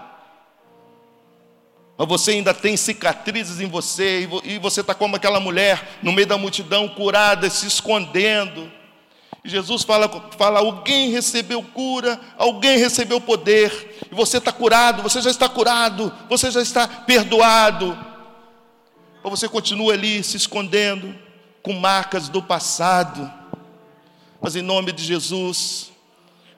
mas 1.99 2.07
você 2.07 2.31
ainda 2.31 2.55
tem 2.55 2.77
cicatrizes 2.77 3.61
em 3.61 3.67
você, 3.67 4.29
e 4.45 4.59
você 4.59 4.81
está 4.81 4.95
como 4.95 5.17
aquela 5.17 5.41
mulher 5.41 5.99
no 6.05 6.13
meio 6.13 6.29
da 6.29 6.39
multidão, 6.39 6.89
curada, 6.89 7.51
se 7.51 7.67
escondendo. 7.67 8.71
E 9.45 9.49
Jesus 9.49 9.83
fala, 9.83 10.09
fala: 10.39 10.61
alguém 10.61 11.11
recebeu 11.11 11.61
cura, 11.61 12.21
alguém 12.37 12.79
recebeu 12.79 13.21
poder, 13.21 13.99
e 14.09 14.15
você 14.15 14.39
está 14.39 14.53
curado, 14.53 15.03
você 15.03 15.21
já 15.21 15.31
está 15.31 15.49
curado, 15.49 16.15
você 16.29 16.49
já 16.49 16.63
está 16.63 16.87
perdoado. 16.87 17.99
Ou 19.25 19.33
você 19.33 19.49
continua 19.49 19.95
ali 19.95 20.23
se 20.23 20.37
escondendo, 20.37 21.27
com 21.63 21.73
marcas 21.75 22.29
do 22.29 22.43
passado. 22.43 23.33
Mas 24.41 24.57
em 24.57 24.63
nome 24.63 24.93
de 24.93 25.03
Jesus, 25.05 25.91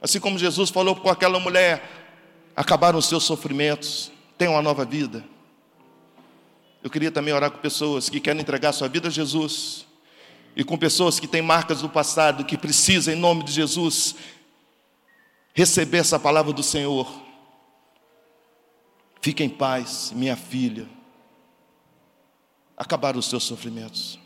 assim 0.01 0.21
como 0.21 0.39
Jesus 0.39 0.71
falou 0.71 0.97
com 0.97 1.09
aquela 1.09 1.39
mulher, 1.41 1.83
acabaram 2.55 2.99
os 2.99 3.07
seus 3.07 3.25
sofrimentos 3.25 4.13
tem 4.41 4.49
uma 4.49 4.63
nova 4.63 4.87
vida. 4.87 5.23
Eu 6.83 6.89
queria 6.89 7.13
também 7.13 7.35
orar 7.35 7.51
com 7.51 7.59
pessoas 7.59 8.09
que 8.09 8.19
querem 8.19 8.41
entregar 8.41 8.73
sua 8.73 8.89
vida 8.89 9.09
a 9.09 9.11
Jesus 9.11 9.85
e 10.57 10.65
com 10.65 10.79
pessoas 10.79 11.21
que 11.21 11.29
têm 11.29 11.43
marcas 11.43 11.83
do 11.83 11.91
passado, 11.91 12.43
que 12.43 12.57
precisam, 12.57 13.13
em 13.13 13.19
nome 13.19 13.45
de 13.45 13.53
Jesus, 13.53 14.15
receber 15.53 15.99
essa 15.99 16.19
palavra 16.19 16.55
do 16.55 16.63
Senhor. 16.63 17.07
Fique 19.21 19.45
em 19.45 19.51
paz, 19.51 20.11
minha 20.15 20.37
filha. 20.37 20.89
Acabaram 22.79 23.19
os 23.19 23.29
seus 23.29 23.45
sofrimentos. 23.45 24.19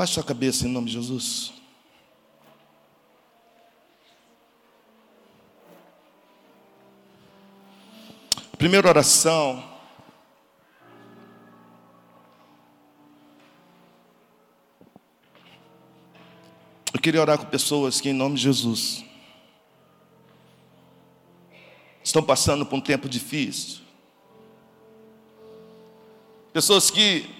Abaixe 0.00 0.14
sua 0.14 0.24
cabeça 0.24 0.66
em 0.66 0.70
nome 0.70 0.86
de 0.86 0.94
Jesus. 0.94 1.52
Primeira 8.56 8.88
oração. 8.88 9.62
Eu 16.94 17.00
queria 17.02 17.20
orar 17.20 17.36
com 17.36 17.44
pessoas 17.44 18.00
que, 18.00 18.08
em 18.08 18.14
nome 18.14 18.36
de 18.36 18.44
Jesus, 18.44 19.04
estão 22.02 22.22
passando 22.22 22.64
por 22.64 22.76
um 22.76 22.80
tempo 22.80 23.06
difícil. 23.06 23.82
Pessoas 26.54 26.90
que 26.90 27.39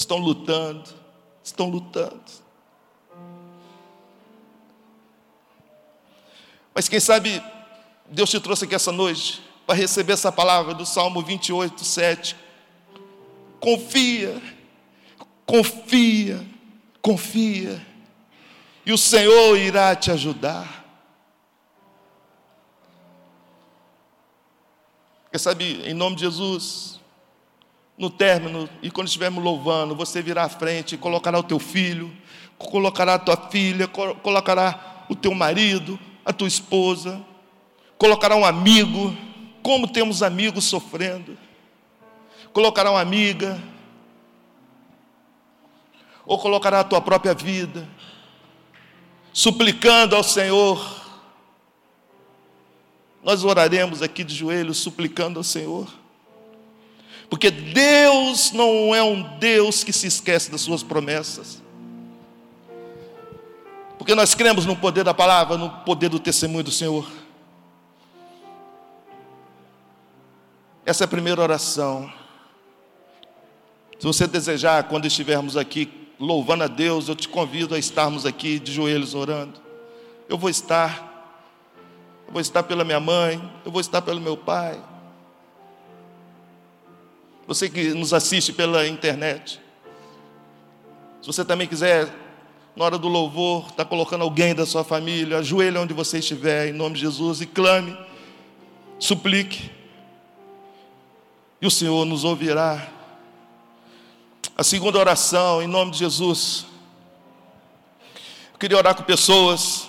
estão 0.00 0.18
lutando, 0.18 0.88
estão 1.44 1.68
lutando. 1.68 2.20
Mas 6.74 6.88
quem 6.88 7.00
sabe 7.00 7.42
Deus 8.06 8.30
te 8.30 8.40
trouxe 8.40 8.64
aqui 8.64 8.74
essa 8.74 8.90
noite 8.90 9.42
para 9.66 9.74
receber 9.74 10.14
essa 10.14 10.32
palavra 10.32 10.74
do 10.74 10.86
Salmo 10.86 11.22
28, 11.22 11.84
7. 11.84 12.36
Confia, 13.60 14.40
confia, 15.44 16.44
confia, 17.02 17.86
e 18.86 18.92
o 18.92 18.98
Senhor 18.98 19.56
irá 19.58 19.94
te 19.94 20.10
ajudar. 20.10 20.80
Quer 25.30 25.38
sabe, 25.38 25.82
em 25.84 25.94
nome 25.94 26.16
de 26.16 26.22
Jesus, 26.22 26.99
no 28.00 28.08
término, 28.08 28.66
e 28.82 28.90
quando 28.90 29.08
estivermos 29.08 29.44
louvando, 29.44 29.94
você 29.94 30.22
virá 30.22 30.44
à 30.44 30.48
frente 30.48 30.96
colocará 30.96 31.38
o 31.38 31.42
teu 31.42 31.58
filho, 31.58 32.10
colocará 32.56 33.16
a 33.16 33.18
tua 33.18 33.36
filha, 33.36 33.86
colocará 33.86 35.04
o 35.10 35.14
teu 35.14 35.34
marido, 35.34 36.00
a 36.24 36.32
tua 36.32 36.48
esposa, 36.48 37.22
colocará 37.98 38.34
um 38.34 38.44
amigo, 38.44 39.14
como 39.62 39.86
temos 39.86 40.22
amigos 40.22 40.64
sofrendo, 40.64 41.36
colocará 42.54 42.90
uma 42.90 43.02
amiga, 43.02 43.62
ou 46.24 46.38
colocará 46.38 46.80
a 46.80 46.84
tua 46.84 47.02
própria 47.02 47.34
vida, 47.34 47.86
suplicando 49.30 50.16
ao 50.16 50.22
Senhor. 50.24 51.04
Nós 53.22 53.44
oraremos 53.44 54.00
aqui 54.00 54.24
de 54.24 54.34
joelhos, 54.34 54.78
suplicando 54.78 55.38
ao 55.38 55.44
Senhor, 55.44 55.99
porque 57.30 57.48
Deus 57.48 58.50
não 58.50 58.92
é 58.92 59.00
um 59.00 59.22
Deus 59.38 59.84
que 59.84 59.92
se 59.92 60.08
esquece 60.08 60.50
das 60.50 60.60
suas 60.62 60.82
promessas. 60.82 61.62
Porque 63.96 64.16
nós 64.16 64.34
cremos 64.34 64.66
no 64.66 64.74
poder 64.74 65.04
da 65.04 65.14
palavra, 65.14 65.56
no 65.56 65.70
poder 65.70 66.08
do 66.08 66.18
testemunho 66.18 66.64
do 66.64 66.72
Senhor. 66.72 67.08
Essa 70.84 71.04
é 71.04 71.06
a 71.06 71.08
primeira 71.08 71.40
oração. 71.40 72.12
Se 74.00 74.04
você 74.06 74.26
desejar, 74.26 74.88
quando 74.88 75.06
estivermos 75.06 75.56
aqui 75.56 75.88
louvando 76.18 76.64
a 76.64 76.66
Deus, 76.66 77.08
eu 77.08 77.14
te 77.14 77.28
convido 77.28 77.76
a 77.76 77.78
estarmos 77.78 78.26
aqui 78.26 78.58
de 78.58 78.72
joelhos 78.72 79.14
orando. 79.14 79.60
Eu 80.28 80.36
vou 80.36 80.50
estar, 80.50 81.36
eu 82.26 82.32
vou 82.32 82.40
estar 82.40 82.64
pela 82.64 82.82
minha 82.82 82.98
mãe, 82.98 83.40
eu 83.64 83.70
vou 83.70 83.80
estar 83.80 84.02
pelo 84.02 84.20
meu 84.20 84.36
pai. 84.36 84.89
Você 87.50 87.68
que 87.68 87.88
nos 87.94 88.14
assiste 88.14 88.52
pela 88.52 88.86
internet, 88.86 89.60
se 91.20 91.26
você 91.26 91.44
também 91.44 91.66
quiser, 91.66 92.08
na 92.76 92.84
hora 92.84 92.96
do 92.96 93.08
louvor, 93.08 93.62
estar 93.62 93.74
tá 93.82 93.84
colocando 93.84 94.22
alguém 94.22 94.54
da 94.54 94.64
sua 94.64 94.84
família, 94.84 95.38
ajoelhe 95.38 95.76
onde 95.76 95.92
você 95.92 96.20
estiver, 96.20 96.68
em 96.68 96.72
nome 96.72 96.94
de 96.94 97.00
Jesus, 97.00 97.40
e 97.40 97.46
clame, 97.46 97.98
suplique 99.00 99.68
e 101.60 101.66
o 101.66 101.70
Senhor 101.72 102.04
nos 102.04 102.22
ouvirá. 102.22 102.86
A 104.56 104.62
segunda 104.62 105.00
oração, 105.00 105.60
em 105.60 105.66
nome 105.66 105.90
de 105.90 105.98
Jesus. 105.98 106.66
Eu 108.52 108.60
queria 108.60 108.78
orar 108.78 108.94
com 108.94 109.02
pessoas 109.02 109.88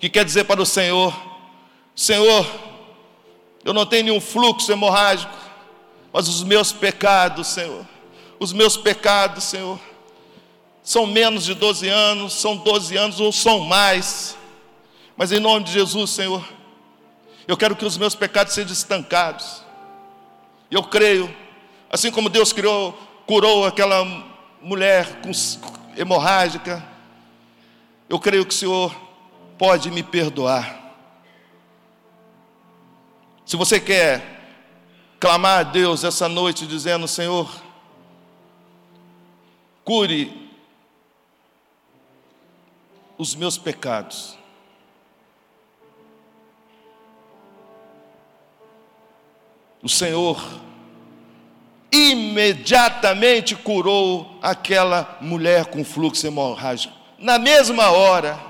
que 0.00 0.08
quer 0.08 0.24
dizer 0.24 0.42
para 0.42 0.60
o 0.60 0.66
Senhor: 0.66 1.16
Senhor, 1.94 2.44
eu 3.64 3.72
não 3.72 3.86
tenho 3.86 4.06
nenhum 4.06 4.20
fluxo 4.20 4.72
hemorrágico, 4.72 5.37
mas 6.18 6.26
os 6.26 6.42
meus 6.42 6.72
pecados, 6.72 7.46
Senhor, 7.46 7.86
os 8.40 8.52
meus 8.52 8.76
pecados, 8.76 9.44
Senhor, 9.44 9.78
são 10.82 11.06
menos 11.06 11.44
de 11.44 11.54
12 11.54 11.86
anos, 11.88 12.32
são 12.32 12.56
12 12.56 12.96
anos 12.96 13.20
ou 13.20 13.30
são 13.30 13.60
mais, 13.60 14.36
mas 15.16 15.30
em 15.30 15.38
nome 15.38 15.64
de 15.64 15.70
Jesus, 15.70 16.10
Senhor, 16.10 16.44
eu 17.46 17.56
quero 17.56 17.76
que 17.76 17.84
os 17.84 17.96
meus 17.96 18.16
pecados 18.16 18.52
sejam 18.52 18.72
estancados. 18.72 19.62
Eu 20.68 20.82
creio, 20.82 21.32
assim 21.88 22.10
como 22.10 22.28
Deus 22.28 22.52
criou, 22.52 22.92
curou 23.24 23.64
aquela 23.64 24.04
mulher 24.60 25.20
com 25.20 25.30
hemorrágica, 25.96 26.84
eu 28.08 28.18
creio 28.18 28.44
que 28.44 28.52
o 28.52 28.58
Senhor 28.58 28.92
pode 29.56 29.88
me 29.88 30.02
perdoar. 30.02 30.96
Se 33.46 33.54
você 33.54 33.78
quer 33.78 34.37
clamar 35.20 35.60
a 35.60 35.62
Deus 35.62 36.04
essa 36.04 36.28
noite 36.28 36.66
dizendo, 36.66 37.06
Senhor, 37.08 37.50
cure 39.84 40.50
os 43.16 43.34
meus 43.34 43.58
pecados. 43.58 44.38
o 49.82 49.88
Senhor 49.88 50.60
imediatamente 51.90 53.56
curou 53.56 54.38
aquela 54.42 55.16
mulher 55.20 55.66
com 55.66 55.84
fluxo 55.84 56.26
hemorrágico. 56.26 56.92
Na 57.18 57.38
mesma 57.38 57.90
hora. 57.90 58.47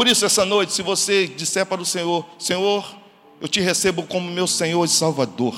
Por 0.00 0.08
isso, 0.08 0.24
essa 0.24 0.46
noite, 0.46 0.72
se 0.72 0.80
você 0.80 1.26
disser 1.26 1.66
para 1.66 1.82
o 1.82 1.84
Senhor: 1.84 2.26
Senhor, 2.38 2.96
eu 3.38 3.46
te 3.46 3.60
recebo 3.60 4.02
como 4.04 4.30
meu 4.30 4.46
Senhor 4.46 4.82
e 4.82 4.88
Salvador. 4.88 5.54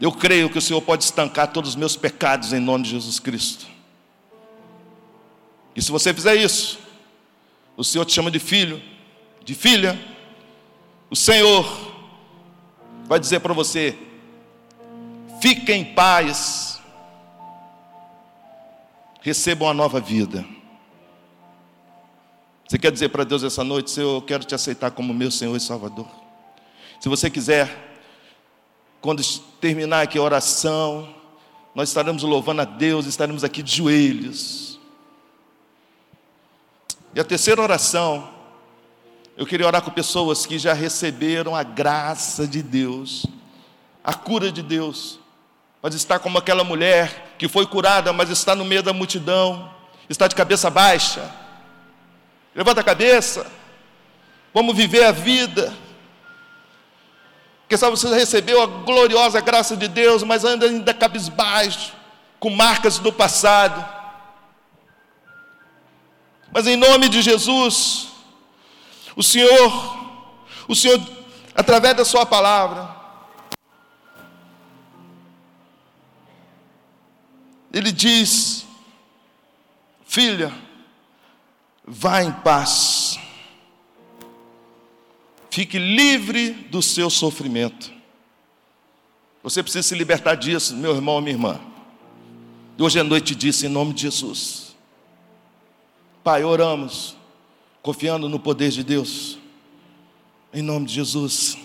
Eu 0.00 0.10
creio 0.10 0.48
que 0.48 0.56
o 0.56 0.62
Senhor 0.62 0.80
pode 0.80 1.04
estancar 1.04 1.52
todos 1.52 1.72
os 1.72 1.76
meus 1.76 1.98
pecados 1.98 2.54
em 2.54 2.60
nome 2.60 2.84
de 2.84 2.92
Jesus 2.92 3.18
Cristo. 3.20 3.66
E 5.76 5.82
se 5.82 5.92
você 5.92 6.14
fizer 6.14 6.34
isso, 6.34 6.78
o 7.76 7.84
Senhor 7.84 8.06
te 8.06 8.14
chama 8.14 8.30
de 8.30 8.38
filho, 8.38 8.82
de 9.44 9.54
filha, 9.54 10.00
o 11.10 11.16
Senhor 11.16 11.66
vai 13.04 13.20
dizer 13.20 13.40
para 13.40 13.52
você: 13.52 13.98
fique 15.42 15.70
em 15.70 15.84
paz, 15.92 16.80
receba 19.20 19.66
uma 19.66 19.74
nova 19.74 20.00
vida. 20.00 20.42
Você 22.68 22.78
quer 22.78 22.90
dizer 22.90 23.10
para 23.10 23.24
Deus 23.24 23.42
essa 23.42 23.62
noite, 23.62 23.90
Senhor, 23.90 24.16
eu 24.16 24.22
quero 24.22 24.44
te 24.44 24.54
aceitar 24.54 24.90
como 24.90 25.12
meu 25.12 25.30
Senhor 25.30 25.54
e 25.54 25.60
Salvador. 25.60 26.08
Se 26.98 27.08
você 27.08 27.28
quiser, 27.28 27.98
quando 29.00 29.22
terminar 29.60 30.02
aqui 30.02 30.16
a 30.16 30.22
oração, 30.22 31.14
nós 31.74 31.90
estaremos 31.90 32.22
louvando 32.22 32.62
a 32.62 32.64
Deus, 32.64 33.04
estaremos 33.04 33.44
aqui 33.44 33.62
de 33.62 33.76
joelhos. 33.76 34.80
E 37.14 37.20
a 37.20 37.24
terceira 37.24 37.60
oração, 37.60 38.30
eu 39.36 39.44
queria 39.44 39.66
orar 39.66 39.82
com 39.82 39.90
pessoas 39.90 40.46
que 40.46 40.58
já 40.58 40.72
receberam 40.72 41.54
a 41.54 41.62
graça 41.62 42.46
de 42.46 42.62
Deus, 42.62 43.26
a 44.02 44.14
cura 44.14 44.50
de 44.50 44.62
Deus. 44.62 45.20
Mas 45.82 45.94
está 45.94 46.18
como 46.18 46.38
aquela 46.38 46.64
mulher 46.64 47.34
que 47.38 47.46
foi 47.46 47.66
curada, 47.66 48.10
mas 48.10 48.30
está 48.30 48.54
no 48.54 48.64
meio 48.64 48.82
da 48.82 48.94
multidão, 48.94 49.70
está 50.08 50.26
de 50.26 50.34
cabeça 50.34 50.70
baixa. 50.70 51.43
Levanta 52.54 52.80
a 52.80 52.84
cabeça. 52.84 53.46
Vamos 54.52 54.76
viver 54.76 55.04
a 55.04 55.12
vida. 55.12 55.74
Quem 57.68 57.76
sabe 57.76 57.96
você 57.96 58.08
recebeu 58.14 58.62
a 58.62 58.66
gloriosa 58.66 59.40
graça 59.40 59.76
de 59.76 59.88
Deus, 59.88 60.22
mas 60.22 60.44
anda 60.44 60.66
ainda 60.66 60.94
cabisbaixo, 60.94 61.92
com 62.38 62.50
marcas 62.50 62.98
do 62.98 63.12
passado. 63.12 63.84
Mas 66.52 66.66
em 66.68 66.76
nome 66.76 67.08
de 67.08 67.20
Jesus, 67.20 68.08
o 69.16 69.22
Senhor, 69.22 69.98
o 70.68 70.74
Senhor, 70.76 71.00
através 71.54 71.96
da 71.96 72.04
Sua 72.04 72.24
palavra, 72.24 72.94
Ele 77.72 77.90
diz: 77.90 78.64
Filha, 80.06 80.54
vá 81.86 82.22
em 82.22 82.32
paz, 82.32 83.18
fique 85.50 85.78
livre 85.78 86.50
do 86.50 86.82
seu 86.82 87.10
sofrimento. 87.10 87.92
Você 89.42 89.62
precisa 89.62 89.82
se 89.82 89.94
libertar 89.94 90.36
disso, 90.36 90.74
meu 90.74 90.94
irmão 90.94 91.20
minha 91.20 91.34
irmã. 91.34 91.60
Hoje 92.78 92.98
à 92.98 93.04
noite 93.04 93.34
disse 93.34 93.66
em 93.66 93.68
nome 93.68 93.92
de 93.92 94.02
Jesus. 94.02 94.74
Pai, 96.24 96.42
oramos, 96.42 97.14
confiando 97.82 98.28
no 98.28 98.40
poder 98.40 98.70
de 98.70 98.82
Deus. 98.82 99.38
Em 100.52 100.62
nome 100.62 100.86
de 100.86 100.94
Jesus. 100.94 101.58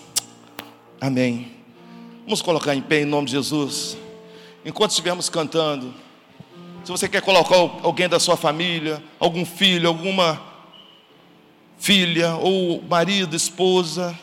Amém. 1.00 1.52
Vamos 2.24 2.42
colocar 2.42 2.74
em 2.74 2.82
pé 2.82 3.00
em 3.00 3.06
nome 3.06 3.26
de 3.26 3.32
Jesus. 3.32 3.96
Enquanto 4.64 4.90
estivermos 4.90 5.30
cantando, 5.30 5.94
se 6.84 6.90
você 6.90 7.08
quer 7.08 7.22
colocar 7.22 7.56
alguém 7.56 8.08
da 8.08 8.18
sua 8.18 8.36
família, 8.36 9.02
algum 9.18 9.44
filho, 9.44 9.88
alguma 9.88 10.40
filha, 11.78 12.34
ou 12.36 12.82
marido, 12.82 13.34
esposa, 13.34 14.16